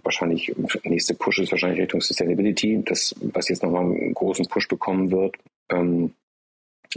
[0.03, 5.11] wahrscheinlich nächste Push ist wahrscheinlich Richtung Sustainability, das was jetzt nochmal einen großen Push bekommen
[5.11, 5.36] wird.
[5.70, 6.14] Ähm,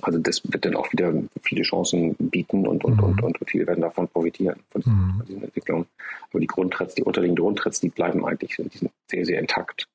[0.02, 3.04] also das wird dann auch wieder viele Chancen bieten und, und, mhm.
[3.04, 5.24] und, und viele werden davon profitieren, von diesen, mhm.
[5.28, 5.86] diesen Entwicklungen.
[6.30, 9.88] Aber die Grundtrends, die unterliegenden Grundtrends, die bleiben eigentlich, die sind sehr, sehr intakt.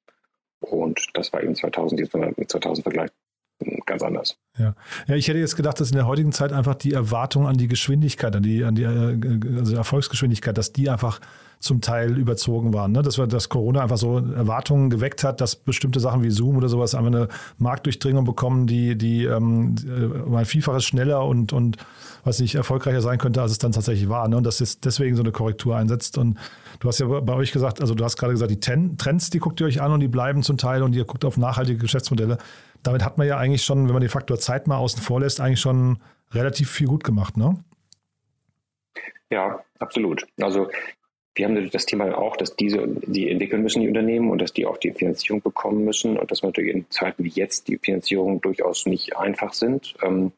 [0.60, 3.10] Und das war eben 2000, jetzt mit 2000 Vergleich
[3.86, 4.36] ganz anders.
[4.58, 4.74] Ja.
[5.06, 7.68] ja, ich hätte jetzt gedacht, dass in der heutigen Zeit einfach die Erwartung an die
[7.68, 11.20] Geschwindigkeit, an die, an die äh, also Erfolgsgeschwindigkeit, dass die einfach
[11.64, 12.92] zum Teil überzogen waren.
[12.92, 13.00] Ne?
[13.00, 16.94] Dass, dass Corona einfach so Erwartungen geweckt hat, dass bestimmte Sachen wie Zoom oder sowas
[16.94, 21.78] einfach eine Marktdurchdringung bekommen, die, die ähm, äh, mal Vielfaches schneller und, und
[22.22, 24.28] was nicht erfolgreicher sein könnte, als es dann tatsächlich war.
[24.28, 24.36] Ne?
[24.36, 26.18] Und dass jetzt deswegen so eine Korrektur einsetzt.
[26.18, 26.38] Und
[26.80, 29.38] du hast ja bei euch gesagt, also du hast gerade gesagt, die Ten Trends, die
[29.38, 32.36] guckt ihr euch an und die bleiben zum Teil und ihr guckt auf nachhaltige Geschäftsmodelle.
[32.82, 35.40] Damit hat man ja eigentlich schon, wenn man den Faktor Zeit mal außen vor lässt,
[35.40, 35.96] eigentlich schon
[36.32, 37.56] relativ viel gut gemacht, ne?
[39.30, 40.26] Ja, absolut.
[40.40, 40.68] Also
[41.34, 44.52] wir haben natürlich das Thema auch, dass diese, die entwickeln müssen, die Unternehmen, und dass
[44.52, 48.40] die auch die Finanzierung bekommen müssen und dass natürlich in Zeiten wie jetzt die Finanzierung
[48.40, 50.32] durchaus nicht einfach sind ähm,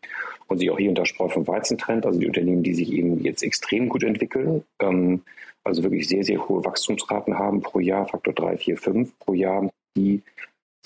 [0.48, 2.06] und sich auch hier unter Spreu vom Weizen trennt.
[2.06, 5.22] Also die Unternehmen, die sich eben jetzt extrem gut entwickeln, ähm,
[5.64, 9.68] also wirklich sehr, sehr hohe Wachstumsraten haben pro Jahr, Faktor 3, 4, 5 pro Jahr,
[9.96, 10.22] die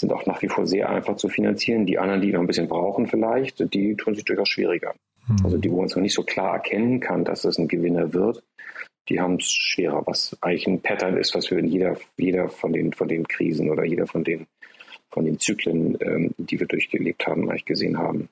[0.00, 1.86] sind auch nach wie vor sehr einfach zu finanzieren.
[1.86, 4.94] Die anderen, die noch ein bisschen brauchen vielleicht, die tun sich durchaus schwieriger.
[5.28, 5.44] Mhm.
[5.44, 8.12] Also die, wo man es noch nicht so klar erkennen kann, dass das ein Gewinner
[8.12, 8.42] wird,
[9.08, 12.72] die haben es schwerer, was eigentlich ein Pattern ist, was wir in jeder, jeder von
[12.72, 14.46] den, von den Krisen oder jeder von den,
[15.10, 18.28] von den Zyklen, ähm, die wir durchgelebt haben, eigentlich gesehen haben.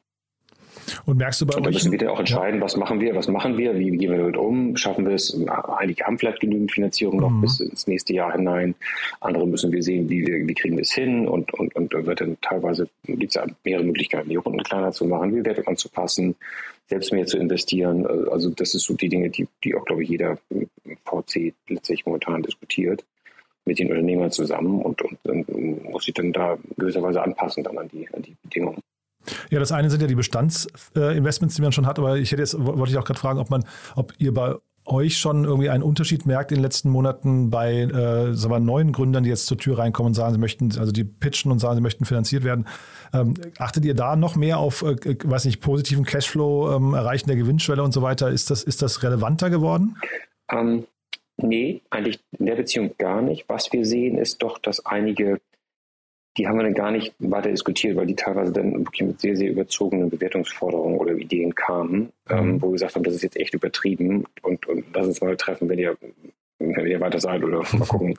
[1.04, 1.66] Und merkst du bei und?
[1.66, 2.64] Da müssen wir dann auch entscheiden, ja.
[2.64, 5.36] was machen wir, was machen wir, wie gehen wir damit um, schaffen wir es,
[5.78, 7.40] einige haben vielleicht genügend Finanzierung noch mhm.
[7.42, 8.74] bis ins nächste Jahr hinein,
[9.20, 12.04] andere müssen wir sehen, wie, wir, wie kriegen wir es hin und, und, und da
[12.06, 15.66] wird dann teilweise, gibt es ja mehrere Möglichkeiten, die Runden kleiner zu machen, die Werte
[15.66, 16.36] anzupassen,
[16.88, 18.06] selbst mehr zu investieren.
[18.30, 20.38] Also das ist so die Dinge, die, die auch, glaube ich, jeder
[21.04, 23.04] VC letztlich momentan diskutiert
[23.64, 27.88] mit den Unternehmern zusammen und, und, und muss sich dann da gewisserweise anpassen dann an
[27.88, 28.80] die, an die Bedingungen.
[29.50, 32.56] Ja, das eine sind ja die Bestandsinvestments, die man schon hat, aber ich hätte jetzt,
[32.58, 33.64] wollte ich auch gerade fragen, ob man,
[33.94, 34.54] ob ihr bei
[34.86, 38.92] euch schon irgendwie einen Unterschied merkt in den letzten Monaten bei äh, sagen wir, neuen
[38.92, 41.76] Gründern, die jetzt zur Tür reinkommen und sagen, sie möchten, also die pitchen und sagen,
[41.76, 42.66] sie möchten finanziert werden.
[43.12, 47.36] Ähm, achtet ihr da noch mehr auf, äh, weiß nicht, positiven Cashflow, ähm, Erreichen der
[47.36, 48.30] Gewinnschwelle und so weiter?
[48.30, 49.96] Ist das, ist das relevanter geworden?
[50.50, 50.84] Ähm,
[51.36, 53.44] nee, eigentlich in der Beziehung gar nicht.
[53.48, 55.40] Was wir sehen, ist doch, dass einige
[56.38, 59.36] die haben wir dann gar nicht weiter diskutiert, weil die teilweise dann wirklich mit sehr,
[59.36, 62.62] sehr überzogenen Bewertungsforderungen oder Ideen kamen, ähm, mhm.
[62.62, 65.68] wo wir gesagt haben, das ist jetzt echt übertrieben und, und lass uns mal treffen,
[65.68, 65.96] wenn ihr,
[66.60, 68.16] wenn ihr weiter seid oder mal gucken.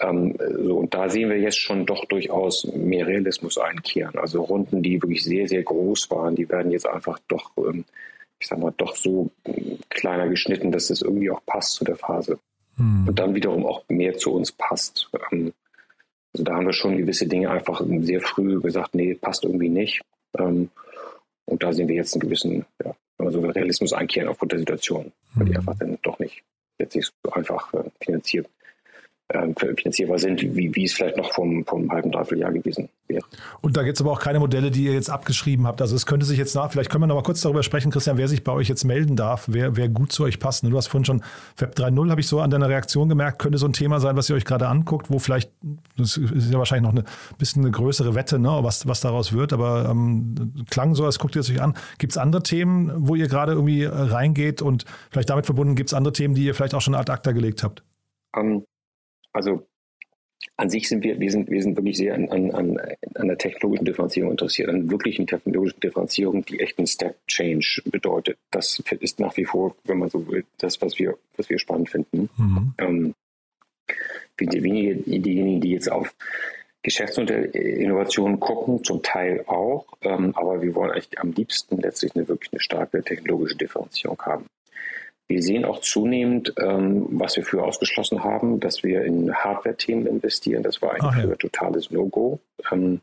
[0.00, 4.16] Ähm, so, und da sehen wir jetzt schon doch durchaus mehr Realismus einkehren.
[4.18, 7.84] Also Runden, die wirklich sehr, sehr groß waren, die werden jetzt einfach doch, ähm,
[8.38, 11.96] ich sag mal, doch so ähm, kleiner geschnitten, dass es irgendwie auch passt zu der
[11.96, 12.38] Phase.
[12.76, 13.08] Mhm.
[13.08, 15.10] Und dann wiederum auch mehr zu uns passt.
[15.32, 15.52] Ähm,
[16.32, 20.02] also da haben wir schon gewisse Dinge einfach sehr früh gesagt, nee, passt irgendwie nicht.
[20.38, 20.70] Ähm,
[21.46, 25.46] und da sehen wir jetzt einen gewissen, ja, also Realismus einkehren aufgrund der Situation, weil
[25.46, 25.58] die mhm.
[25.58, 26.44] einfach dann doch nicht
[26.78, 28.48] letztlich so einfach äh, finanziert
[29.30, 33.22] finanzierbar sind, wie, wie es vielleicht noch vom, vom halben, dreiviertel Jahr gewesen wäre.
[33.60, 35.82] Und da gibt es aber auch keine Modelle, die ihr jetzt abgeschrieben habt.
[35.82, 38.16] Also es könnte sich jetzt nach, vielleicht können wir noch mal kurz darüber sprechen, Christian,
[38.16, 40.64] wer sich bei euch jetzt melden darf, wer, wer gut zu euch passt.
[40.64, 41.22] Du hast vorhin schon
[41.58, 44.30] Web 3.0, habe ich so an deiner Reaktion gemerkt, könnte so ein Thema sein, was
[44.30, 45.52] ihr euch gerade anguckt, wo vielleicht,
[45.98, 47.06] das ist ja wahrscheinlich noch ein
[47.36, 51.36] bisschen eine größere Wette, ne, was, was daraus wird, aber ähm, klang so, als guckt
[51.36, 51.74] ihr es euch an.
[51.98, 55.94] Gibt es andere Themen, wo ihr gerade irgendwie reingeht und vielleicht damit verbunden, gibt es
[55.94, 57.82] andere Themen, die ihr vielleicht auch schon ad acta gelegt habt?
[58.34, 58.64] Um ähm,
[59.38, 59.66] also
[60.56, 62.80] an sich sind wir, wir sind, wir sind wirklich sehr an, an,
[63.14, 68.38] an der technologischen Differenzierung interessiert, an wirklichen technologischen Differenzierung, die echt einen Step Change bedeutet.
[68.50, 71.90] Das ist nach wie vor, wenn man so will, das, was wir, was wir spannend
[71.90, 72.28] finden.
[72.36, 72.74] Mhm.
[72.78, 73.14] Ähm,
[74.36, 76.12] wenige diejenigen, die jetzt auf
[76.82, 82.52] Geschäftsinnovationen gucken, zum Teil auch, ähm, aber wir wollen eigentlich am liebsten letztlich eine wirklich
[82.52, 84.46] eine starke technologische Differenzierung haben.
[85.28, 90.62] Wir sehen auch zunehmend, ähm, was wir früher ausgeschlossen haben, dass wir in Hardware-Themen investieren.
[90.62, 91.22] Das war eigentlich ja.
[91.22, 92.40] früher totales No-Go.
[92.72, 93.02] Ähm,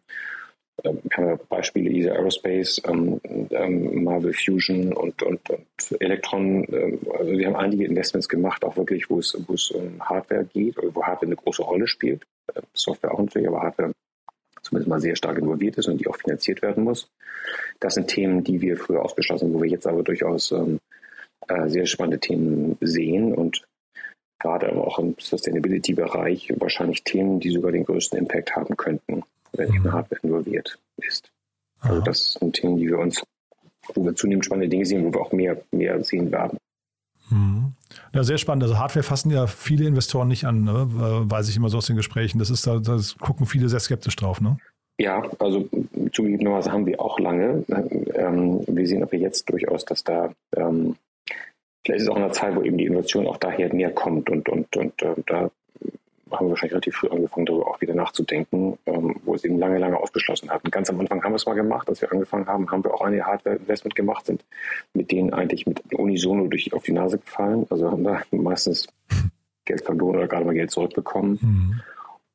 [0.84, 3.22] ähm, wir haben ja Beispiele ESA Aerospace, ähm,
[3.52, 5.62] ähm, Marvel Fusion und, und, und
[6.00, 6.66] Electron.
[6.70, 10.46] Ähm, also wir haben einige Investments gemacht, auch wirklich, wo es, wo es um Hardware
[10.46, 12.24] geht, wo Hardware eine große Rolle spielt.
[12.54, 13.92] Äh, Software auch natürlich, aber Hardware
[14.64, 17.08] zumindest mal sehr stark involviert ist und die auch finanziert werden muss.
[17.80, 20.80] Das sind Themen, die wir früher ausgeschlossen, wo wir jetzt aber durchaus ähm,
[21.48, 23.64] äh, sehr spannende Themen sehen und
[24.40, 29.24] gerade auch im Sustainability-Bereich wahrscheinlich Themen, die sogar den größten Impact haben könnten,
[29.54, 31.32] wenn eben Hardware involviert ist.
[31.80, 33.24] Also das sind Themen, die wir uns,
[33.94, 36.58] wo wir zunehmend spannende Dinge sehen, wo wir auch mehr, mehr sehen werden.
[37.30, 37.74] Mhm.
[38.14, 38.64] Ja, sehr spannend.
[38.64, 40.88] Also Hardware fassen ja viele Investoren nicht an, ne?
[41.30, 42.40] weiß ich immer so aus den Gesprächen.
[42.40, 44.58] Das ist da, das gucken viele sehr skeptisch drauf, ne?
[44.98, 45.68] Ja, also
[46.14, 47.66] zugegebenerweise haben wir auch lange.
[48.14, 50.96] Ähm, wir sehen aber jetzt durchaus, dass da ähm,
[51.86, 54.30] vielleicht ist es auch in einer Zeit, wo eben die Innovation auch daher näher kommt
[54.30, 55.52] und, und, und äh, da
[56.32, 59.78] haben wir wahrscheinlich relativ früh angefangen, darüber auch wieder nachzudenken, ähm, wo es eben lange,
[59.78, 60.64] lange ausgeschlossen hat.
[60.66, 62.94] Und ganz am Anfang haben wir es mal gemacht, als wir angefangen haben, haben wir
[62.94, 64.44] auch eine Hardware-Investment gemacht, sind
[64.94, 67.68] mit denen eigentlich mit unisono durch auf die Nase gefallen.
[67.70, 68.88] Also haben da meistens
[69.66, 71.40] Geld verloren oder gerade mal Geld zurückbekommen.
[71.42, 71.82] Mhm.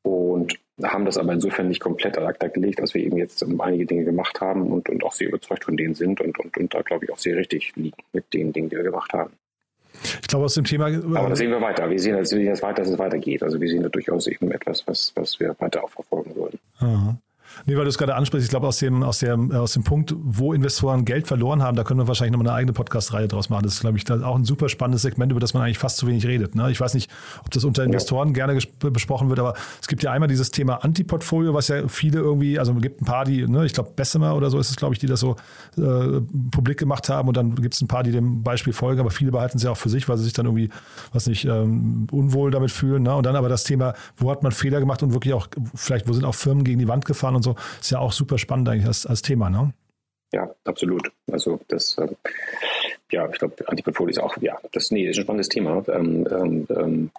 [0.03, 3.85] Und haben das aber insofern nicht komplett ad acta gelegt, dass wir eben jetzt einige
[3.85, 6.81] Dinge gemacht haben und, und auch sehr überzeugt von denen sind und, und, und da,
[6.81, 9.33] glaube ich, auch sehr richtig liegen mit den Dingen, die wir gemacht haben.
[10.03, 10.87] Ich glaube, aus dem Thema.
[10.87, 11.89] Aber das sehen wir weiter.
[11.89, 13.43] Wir sehen, dass, wir weiter, dass es weitergeht.
[13.43, 16.59] Also wir sehen da durchaus eben etwas, was, was wir weiter auch verfolgen wollen.
[16.79, 17.17] Aha.
[17.65, 19.83] Nee, weil du es gerade ansprichst, ich glaube, aus dem, aus, dem, äh, aus dem
[19.83, 23.49] Punkt, wo Investoren Geld verloren haben, da können wir wahrscheinlich nochmal eine eigene Podcast-Reihe draus
[23.49, 23.63] machen.
[23.63, 26.07] Das ist, glaube ich, auch ein super spannendes Segment, über das man eigentlich fast zu
[26.07, 26.55] wenig redet.
[26.55, 26.71] Ne?
[26.71, 27.11] Ich weiß nicht,
[27.43, 28.45] ob das unter Investoren ja.
[28.45, 32.59] gerne besprochen wird, aber es gibt ja einmal dieses Thema Antiportfolio, was ja viele irgendwie,
[32.59, 34.93] also es gibt ein paar, die, ne, ich glaube, Bessemer oder so ist es, glaube
[34.93, 35.35] ich, die das so
[35.77, 36.21] äh,
[36.51, 39.31] publik gemacht haben und dann gibt es ein paar, die dem Beispiel folgen, aber viele
[39.31, 40.69] behalten es ja auch für sich, weil sie sich dann irgendwie,
[41.13, 43.03] was nicht, ähm, unwohl damit fühlen.
[43.03, 43.15] Ne?
[43.15, 46.13] Und dann aber das Thema, wo hat man Fehler gemacht und wirklich auch, vielleicht, wo
[46.13, 48.87] sind auch Firmen gegen die Wand gefahren und so, ist ja auch super spannend eigentlich
[48.87, 49.73] als, als Thema, ne?
[50.33, 51.11] Ja, absolut.
[51.29, 52.07] Also das, äh,
[53.11, 55.83] ja, ich glaube, Antiportfolio ist auch, ja, das, nee, ist ein spannendes Thema.
[55.89, 57.11] Ähm, ähm, ähm,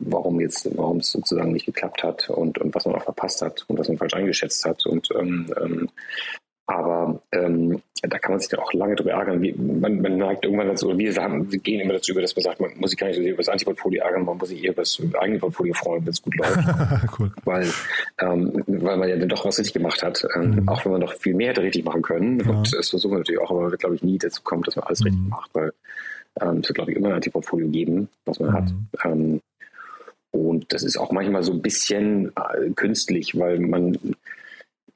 [0.00, 3.64] warum jetzt, warum es sozusagen nicht geklappt hat und, und was man auch verpasst hat
[3.68, 4.86] und was man falsch eingeschätzt hat.
[4.86, 5.90] Und ähm, ähm,
[6.66, 9.42] aber ähm, da kann man sich dann auch lange drüber ärgern.
[9.42, 12.42] Wie, man, man neigt irgendwann dazu, wir sagen, wir gehen immer dazu über, dass man
[12.42, 14.72] sagt, man muss sich gar nicht so über das Antiportfolio ärgern, man muss sich eher
[14.72, 16.58] über das eigene Portfolio freuen, wenn es gut läuft.
[17.18, 17.32] cool.
[17.44, 17.68] Weil,
[18.20, 20.68] ähm, weil man ja dann doch was richtig gemacht hat, ähm, mhm.
[20.68, 22.40] auch wenn man noch viel mehr hätte richtig machen können.
[22.40, 22.50] Ja.
[22.50, 25.00] Und das versuchen wir natürlich auch, aber glaube ich nie dazu kommen, dass man alles
[25.00, 25.06] mhm.
[25.06, 25.72] richtig macht, weil
[26.40, 28.54] ähm, es wird, glaube ich, immer ein Antiportfolio geben, was man mhm.
[28.54, 28.72] hat.
[29.04, 29.40] Ähm,
[30.30, 33.98] und das ist auch manchmal so ein bisschen äh, künstlich, weil man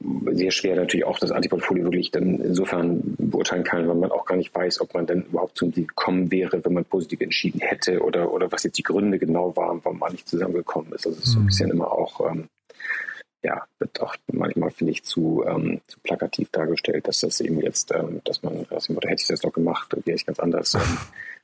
[0.01, 4.37] sehr schwer natürlich auch das Antiportfolio wirklich dann insofern beurteilen kann, weil man auch gar
[4.37, 8.03] nicht weiß, ob man dann überhaupt zum Sieg gekommen wäre, wenn man positiv entschieden hätte
[8.03, 11.07] oder, oder was jetzt die Gründe genau waren, warum man nicht zusammengekommen ist.
[11.07, 11.47] Also es ist so ein mhm.
[11.47, 12.49] bisschen immer auch, ähm,
[13.43, 17.93] ja, wird auch manchmal, finde ich, zu, ähm, zu plakativ dargestellt, dass das eben jetzt,
[17.95, 20.77] ähm, dass man, dass man, hätte ich das doch gemacht, wäre ich ganz anders.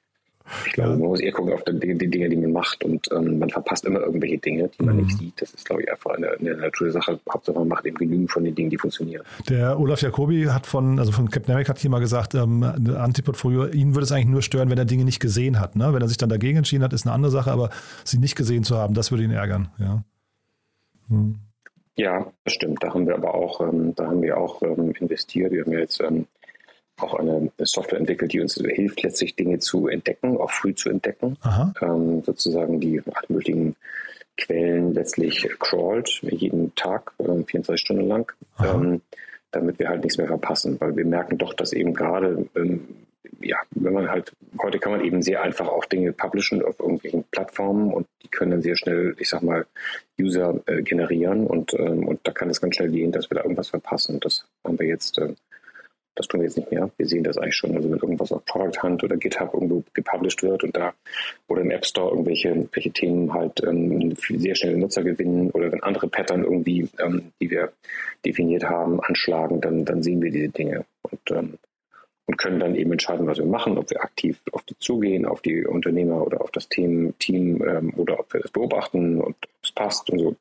[0.66, 3.38] Ich glaube, man muss eher gucken auf die, die, Dinge, die man macht und ähm,
[3.38, 5.04] man verpasst immer irgendwelche Dinge, die man mhm.
[5.04, 5.40] nicht sieht.
[5.40, 7.18] Das ist, glaube ich, einfach eine, eine Sache.
[7.32, 9.22] Hauptsache man macht eben genügend von den Dingen, die funktionieren.
[9.48, 13.66] Der Olaf Jacobi hat von, also von Captain America hat hier mal gesagt, ähm, Antiportfolio,
[13.66, 15.76] ihn würde es eigentlich nur stören, wenn er Dinge nicht gesehen hat.
[15.76, 15.92] Ne?
[15.92, 17.70] Wenn er sich dann dagegen entschieden hat, ist eine andere Sache, aber
[18.04, 19.68] sie nicht gesehen zu haben, das würde ihn ärgern.
[19.78, 20.04] Ja.
[21.08, 21.36] Hm.
[21.96, 22.82] Ja, das stimmt.
[22.82, 25.52] Da haben wir aber auch, ähm, da haben wir auch ähm, investiert.
[25.52, 26.26] Wir haben ja jetzt ähm,
[27.02, 31.36] auch eine Software entwickelt, die uns hilft, letztlich Dinge zu entdecken, auch früh zu entdecken.
[31.80, 33.76] Ähm, sozusagen die alle möglichen
[34.36, 38.32] Quellen letztlich crawlt, jeden Tag, äh, 24 Stunden lang,
[38.64, 39.02] ähm,
[39.50, 40.80] damit wir halt nichts mehr verpassen.
[40.80, 42.88] Weil wir merken doch, dass eben gerade, ähm,
[43.40, 47.24] ja, wenn man halt, heute kann man eben sehr einfach auch Dinge publishen auf irgendwelchen
[47.30, 49.66] Plattformen und die können dann sehr schnell, ich sag mal,
[50.20, 53.42] User äh, generieren und, ähm, und da kann es ganz schnell gehen, dass wir da
[53.42, 54.20] irgendwas verpassen.
[54.20, 55.34] Das haben wir jetzt äh,
[56.14, 56.90] das tun wir jetzt nicht mehr.
[56.96, 60.42] Wir sehen das eigentlich schon, also wenn irgendwas auf Product Hunt oder GitHub irgendwo gepublished
[60.42, 60.92] wird und da
[61.48, 65.82] oder im App Store irgendwelche, irgendwelche Themen halt ähm, sehr schnell Nutzer gewinnen oder wenn
[65.82, 67.72] andere Pattern irgendwie, ähm, die wir
[68.24, 71.58] definiert haben, anschlagen, dann, dann sehen wir diese Dinge und, ähm,
[72.26, 75.40] und können dann eben entscheiden, was wir machen, ob wir aktiv auf die zugehen, auf
[75.40, 79.72] die Unternehmer oder auf das Team, Team ähm, oder ob wir das beobachten und es
[79.72, 80.36] passt und so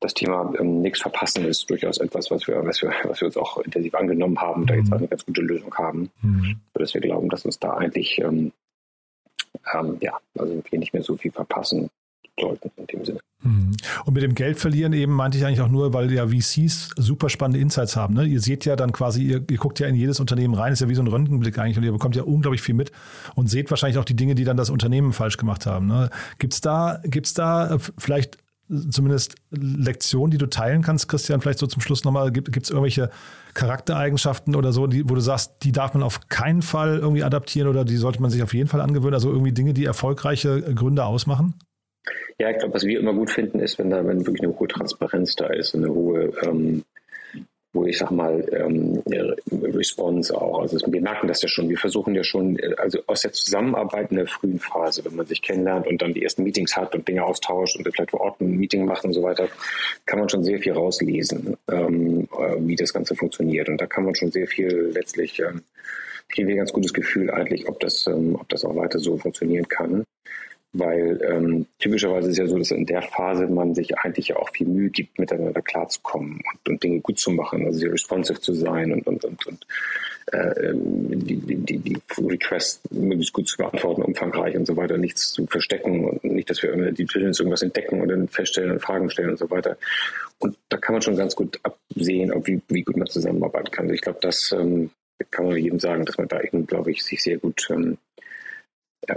[0.00, 3.36] das Thema ähm, nichts verpassen ist durchaus etwas, was wir, was wir, was wir uns
[3.36, 4.94] auch intensiv angenommen haben und da jetzt mhm.
[4.94, 6.60] eine ganz gute Lösung haben, mhm.
[6.74, 8.52] sodass wir glauben, dass uns da eigentlich ähm,
[9.72, 11.90] ähm, ja, also wir nicht mehr so viel verpassen
[12.38, 13.20] sollten in dem Sinne.
[13.42, 13.76] Mhm.
[14.04, 17.28] Und mit dem Geld verlieren eben meinte ich eigentlich auch nur, weil ja VCs super
[17.28, 18.14] spannende Insights haben.
[18.14, 18.24] Ne?
[18.24, 20.88] Ihr seht ja dann quasi, ihr, ihr, guckt ja in jedes Unternehmen rein, ist ja
[20.88, 22.90] wie so ein Röntgenblick eigentlich und ihr bekommt ja unglaublich viel mit
[23.34, 25.86] und seht wahrscheinlich auch die Dinge, die dann das Unternehmen falsch gemacht haben.
[25.86, 26.10] Ne?
[26.38, 28.38] Gibt es da, gibt's da äh, vielleicht
[28.68, 33.10] zumindest Lektionen, die du teilen kannst, Christian, vielleicht so zum Schluss nochmal, gibt es irgendwelche
[33.54, 37.68] Charaktereigenschaften oder so, die, wo du sagst, die darf man auf keinen Fall irgendwie adaptieren
[37.68, 39.14] oder die sollte man sich auf jeden Fall angewöhnen?
[39.14, 41.54] Also irgendwie Dinge, die erfolgreiche Gründe ausmachen?
[42.38, 44.68] Ja, ich glaube, was wir immer gut finden, ist, wenn da wenn wirklich eine hohe
[44.68, 46.84] Transparenz da ist, eine hohe ähm,
[47.74, 49.02] wo ich sag mal, ähm,
[49.50, 50.60] Response auch.
[50.60, 51.68] Also wir merken das ja schon.
[51.68, 55.26] Wir versuchen ja schon, äh, also aus der Zusammenarbeit in der frühen Phase, wenn man
[55.26, 58.40] sich kennenlernt und dann die ersten Meetings hat und Dinge austauscht und vielleicht vor Ort
[58.40, 59.48] ein Meeting macht und so weiter,
[60.06, 63.68] kann man schon sehr viel rauslesen, ähm, äh, wie das Ganze funktioniert.
[63.68, 65.62] Und da kann man schon sehr viel letztlich, ähm,
[66.28, 69.18] kriegen wir ein ganz gutes Gefühl eigentlich, ob das, ähm, ob das auch weiter so
[69.18, 70.04] funktionieren kann
[70.74, 74.66] weil ähm, typischerweise ist ja so, dass in der Phase man sich eigentlich auch viel
[74.66, 78.92] Mühe gibt, miteinander klarzukommen und, und Dinge gut zu machen, also sehr responsive zu sein
[78.92, 79.66] und, und, und, und
[80.32, 85.46] äh, die, die, die Requests möglichst gut zu beantworten, umfangreich und so weiter, nichts zu
[85.46, 89.10] verstecken und nicht, dass wir immer die Diligence irgendwas entdecken und dann feststellen und Fragen
[89.10, 89.76] stellen und so weiter.
[90.40, 93.84] Und da kann man schon ganz gut absehen, ob wie, wie gut man zusammenarbeiten kann.
[93.84, 94.90] Also ich glaube, das ähm,
[95.30, 97.98] kann man jedem sagen, dass man da eben, glaube ich, sich sehr gut ähm,
[99.08, 99.16] ja,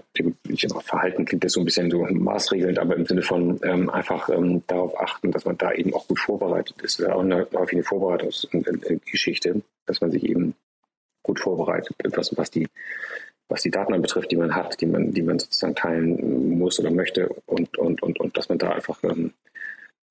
[0.50, 4.30] ich Verhalten klingt das so ein bisschen so maßregelnd, aber im Sinne von ähm, einfach
[4.30, 7.00] ähm, darauf achten, dass man da eben auch gut vorbereitet ist.
[7.00, 10.56] Das ist auch eine, häufig eine Vorbereitungsgeschichte, dass man sich eben
[11.24, 12.68] gut vorbereitet, was, was die
[13.50, 16.92] was die Daten betrifft, die man hat, die man, die man sozusagen teilen muss oder
[16.92, 19.34] möchte und, und, und, und dass man da einfach ähm,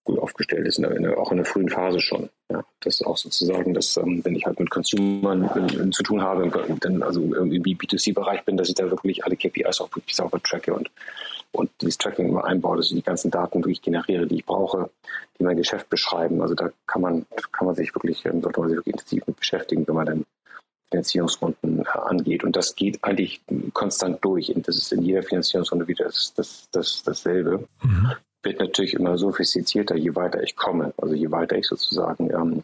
[0.07, 2.31] gut aufgestellt ist, in der, in der, auch in der frühen Phase schon.
[2.51, 6.23] Ja, das ist auch sozusagen, dass ähm, wenn ich halt mit Consumern äh, zu tun
[6.23, 6.51] habe,
[6.81, 10.73] dann also irgendwie B2C-Bereich bin, dass ich da wirklich alle KPIs auch wirklich sauber tracke
[10.73, 10.91] und
[11.53, 14.91] und dieses Tracking immer einbaue, dass ich die ganzen Daten wirklich generiere, die ich brauche,
[15.39, 16.43] die mein Geschäft beschreiben.
[16.43, 19.37] Also da kann man, kann man sich wirklich, ähm, sollte man sich wirklich intensiv mit
[19.39, 20.25] beschäftigen, wenn man dann
[20.91, 22.45] Finanzierungsrunden äh, angeht.
[22.45, 23.41] Und das geht eigentlich
[23.73, 24.53] konstant durch.
[24.55, 27.67] Das ist in jeder Finanzierungsrunde wieder das, das, das, dasselbe.
[27.83, 28.13] Mhm
[28.47, 30.95] wird natürlich immer sophistizierter, je weiter ich komme.
[30.97, 32.63] Also je weiter ich sozusagen ähm,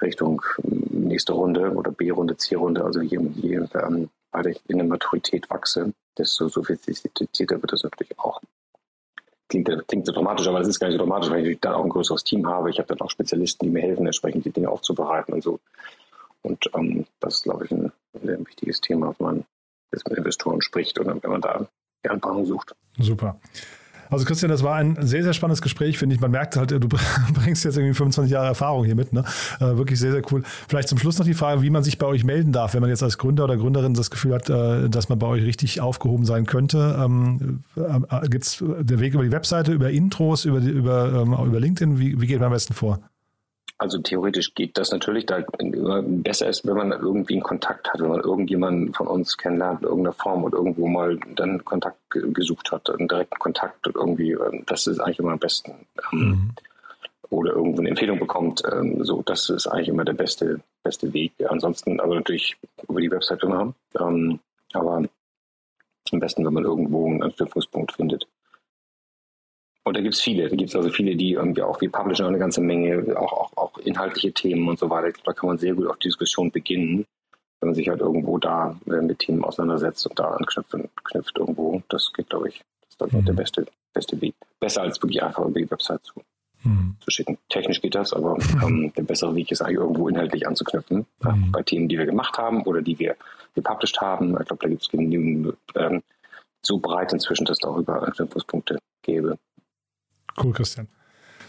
[0.00, 4.86] Richtung ähm, nächste Runde oder B-Runde, C-Runde, also je, je ähm, weiter ich in der
[4.86, 8.40] Maturität wachse, desto sophistizierter wird das natürlich auch.
[9.48, 11.84] Klingt, klingt so dramatisch, aber das ist gar nicht so dramatisch, weil ich dann auch
[11.84, 12.70] ein größeres Team habe.
[12.70, 15.58] Ich habe dann auch Spezialisten, die mir helfen, entsprechend die Dinge aufzubereiten und so.
[16.42, 17.90] Und ähm, das ist, glaube ich, ein
[18.22, 19.44] sehr wichtiges Thema, wenn man
[19.92, 21.66] jetzt mit Investoren spricht oder wenn man da
[22.06, 22.74] Anpassung sucht.
[22.98, 23.40] Super.
[24.10, 26.20] Also Christian, das war ein sehr, sehr spannendes Gespräch, finde ich.
[26.20, 26.80] Man merkt halt, du
[27.34, 29.12] bringst jetzt irgendwie 25 Jahre Erfahrung hier mit.
[29.12, 29.24] Ne?
[29.60, 30.42] Äh, wirklich sehr, sehr cool.
[30.68, 32.90] Vielleicht zum Schluss noch die Frage, wie man sich bei euch melden darf, wenn man
[32.90, 36.24] jetzt als Gründer oder Gründerin das Gefühl hat, äh, dass man bei euch richtig aufgehoben
[36.24, 36.98] sein könnte.
[37.02, 41.60] Ähm, äh, Gibt es der Weg über die Webseite, über Intros, über, über, ähm, über
[41.60, 41.98] LinkedIn?
[41.98, 43.00] Wie, wie geht man am besten vor?
[43.80, 45.44] Also theoretisch geht das natürlich, da
[46.02, 49.88] besser ist, wenn man irgendwie einen Kontakt hat, wenn man irgendjemanden von uns kennenlernt in
[49.88, 54.88] irgendeiner Form und irgendwo mal dann Kontakt gesucht hat, einen direkten Kontakt irgendwie, ähm, das
[54.88, 55.86] ist eigentlich immer am besten.
[56.12, 56.50] Ähm, mhm.
[57.30, 61.32] Oder irgendwo eine Empfehlung bekommt, ähm, so, das ist eigentlich immer der beste, beste Weg.
[61.48, 62.56] Ansonsten aber natürlich
[62.88, 63.74] über die Website immer.
[63.94, 65.02] Aber
[66.10, 68.26] am besten, wenn man irgendwo einen Anknüpfungspunkt findet.
[69.88, 70.50] Und da gibt es viele.
[70.50, 73.32] Da gibt es also viele, die irgendwie auch, wir publishen auch eine ganze Menge, auch,
[73.32, 75.18] auch, auch inhaltliche Themen und so weiter.
[75.24, 77.06] Da kann man sehr gut auch die Diskussion beginnen,
[77.60, 81.82] wenn man sich halt irgendwo da äh, mit Themen auseinandersetzt und da anknüpft knüpft irgendwo.
[81.88, 82.60] Das geht, glaube ich,
[82.98, 83.24] das ist mhm.
[83.24, 84.34] der beste, beste Weg.
[84.60, 86.20] Besser als wirklich einfach über die Website zu,
[86.64, 86.96] mhm.
[87.00, 87.38] zu schicken.
[87.48, 91.06] Technisch geht das, aber ähm, der bessere Weg ist eigentlich irgendwo inhaltlich anzuknüpfen.
[91.22, 91.50] Mhm.
[91.50, 93.16] bei Themen, die wir gemacht haben oder die wir
[93.54, 94.38] gepublished haben.
[94.38, 96.02] Ich glaube, da gibt es genügend ähm,
[96.60, 99.38] so breit inzwischen, dass es darüber Anknüpfungspunkte gäbe.
[100.42, 100.88] Cool, Christian.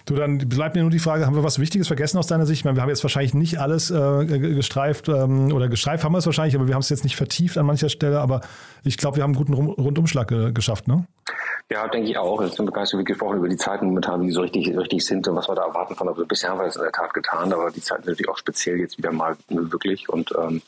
[0.06, 2.62] Du, dann bleibt mir nur die Frage, haben wir was Wichtiges vergessen aus deiner Sicht?
[2.62, 6.18] Ich meine, wir haben jetzt wahrscheinlich nicht alles äh, gestreift ähm, oder gestreift haben wir
[6.18, 8.42] es wahrscheinlich, aber wir haben es jetzt nicht vertieft an mancher Stelle, aber
[8.84, 11.06] ich glaube, wir haben einen guten Rundumschlag äh, geschafft, ne?
[11.72, 12.42] Ja, denke ich auch.
[12.42, 15.28] Jetzt sind wir gar nicht gesprochen über die Zeiten momentan, die so richtig, richtig sind
[15.28, 16.08] und was wir da erwarten von.
[16.08, 18.38] Also bisher haben wir das in der Tat getan, aber die Zeiten sind natürlich auch
[18.38, 20.64] speziell jetzt wieder mal wirklich und ähm,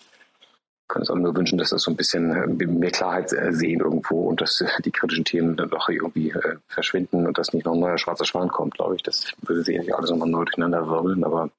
[0.92, 3.80] können uns auch nur wünschen, dass das so ein bisschen äh, mehr Klarheit äh, sehen
[3.80, 6.34] irgendwo und dass äh, die kritischen Themen dann doch irgendwie
[6.68, 9.04] verschwinden und dass nicht noch ein neuer schwarzer Schwan kommt, glaube ich.
[9.04, 11.50] Das würde sicherlich alles nochmal neu durcheinander wirbeln, aber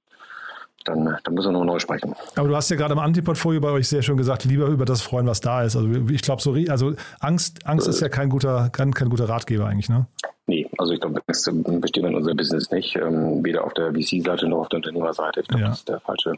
[0.85, 2.15] dann, dann müssen wir nochmal neu sprechen.
[2.37, 5.01] Aber du hast ja gerade im Antiportfolio bei euch sehr schön gesagt, lieber über das
[5.01, 5.77] freuen, was da ist.
[5.77, 9.67] Also ich glaube, so, also Angst, Angst ist ja kein guter, kein, kein guter Ratgeber
[9.67, 10.07] eigentlich, ne?
[10.47, 11.49] Nee, also ich glaube, Angst
[11.81, 15.41] besteht in unserem Business nicht, ähm, weder auf der VC-Seite noch auf der Unternehmerseite.
[15.41, 15.69] Ich glaube, ja.
[15.71, 16.35] das ist der falsche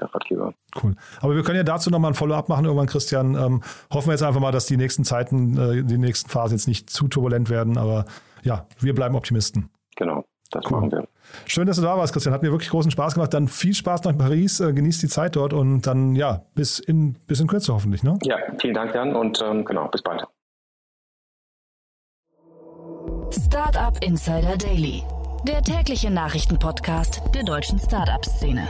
[0.00, 0.54] der Ratgeber.
[0.82, 0.94] Cool.
[1.20, 3.34] Aber wir können ja dazu nochmal ein Follow-up machen irgendwann, Christian.
[3.34, 6.68] Ähm, hoffen wir jetzt einfach mal, dass die nächsten Zeiten, äh, die nächsten Phasen jetzt
[6.68, 7.78] nicht zu turbulent werden.
[7.78, 8.04] Aber
[8.42, 9.70] ja, wir bleiben Optimisten.
[9.96, 10.72] Genau, das cool.
[10.72, 11.08] machen wir.
[11.46, 12.34] Schön, dass du da warst, Christian.
[12.34, 13.34] Hat mir wirklich großen Spaß gemacht.
[13.34, 14.60] Dann viel Spaß nach Paris.
[14.60, 18.02] Äh, genießt die Zeit dort und dann, ja, bis in, bis in Kürze hoffentlich.
[18.02, 18.18] Ne?
[18.22, 19.14] Ja, vielen Dank, Jan.
[19.14, 20.24] Und ähm, genau, bis bald.
[23.30, 25.02] Startup Insider Daily
[25.46, 28.66] der tägliche Nachrichtenpodcast der deutschen Startup-Szene.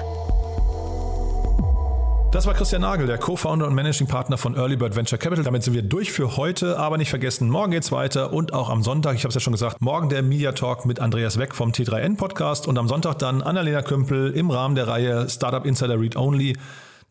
[2.37, 5.43] Das war Christian Nagel, der Co-Founder und Managing Partner von Early Bird Venture Capital.
[5.43, 8.83] Damit sind wir durch für heute, aber nicht vergessen, morgen geht's weiter und auch am
[8.83, 11.71] Sonntag, ich habe es ja schon gesagt, morgen der Media Talk mit Andreas Weck vom
[11.71, 16.15] T3N Podcast und am Sonntag dann Annalena Kümpel im Rahmen der Reihe Startup Insider Read
[16.15, 16.59] Only.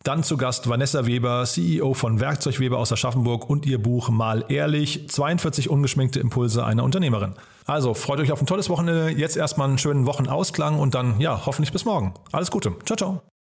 [0.04, 5.08] Dann zu Gast Vanessa Weber, CEO von Werkzeugweber aus Aschaffenburg und ihr Buch Mal ehrlich,
[5.08, 7.34] 42 ungeschminkte Impulse einer Unternehmerin.
[7.64, 11.46] Also freut euch auf ein tolles Wochenende, jetzt erstmal einen schönen Wochenausklang und dann ja,
[11.46, 12.14] hoffentlich bis morgen.
[12.30, 12.74] Alles Gute.
[12.84, 13.35] Ciao, ciao.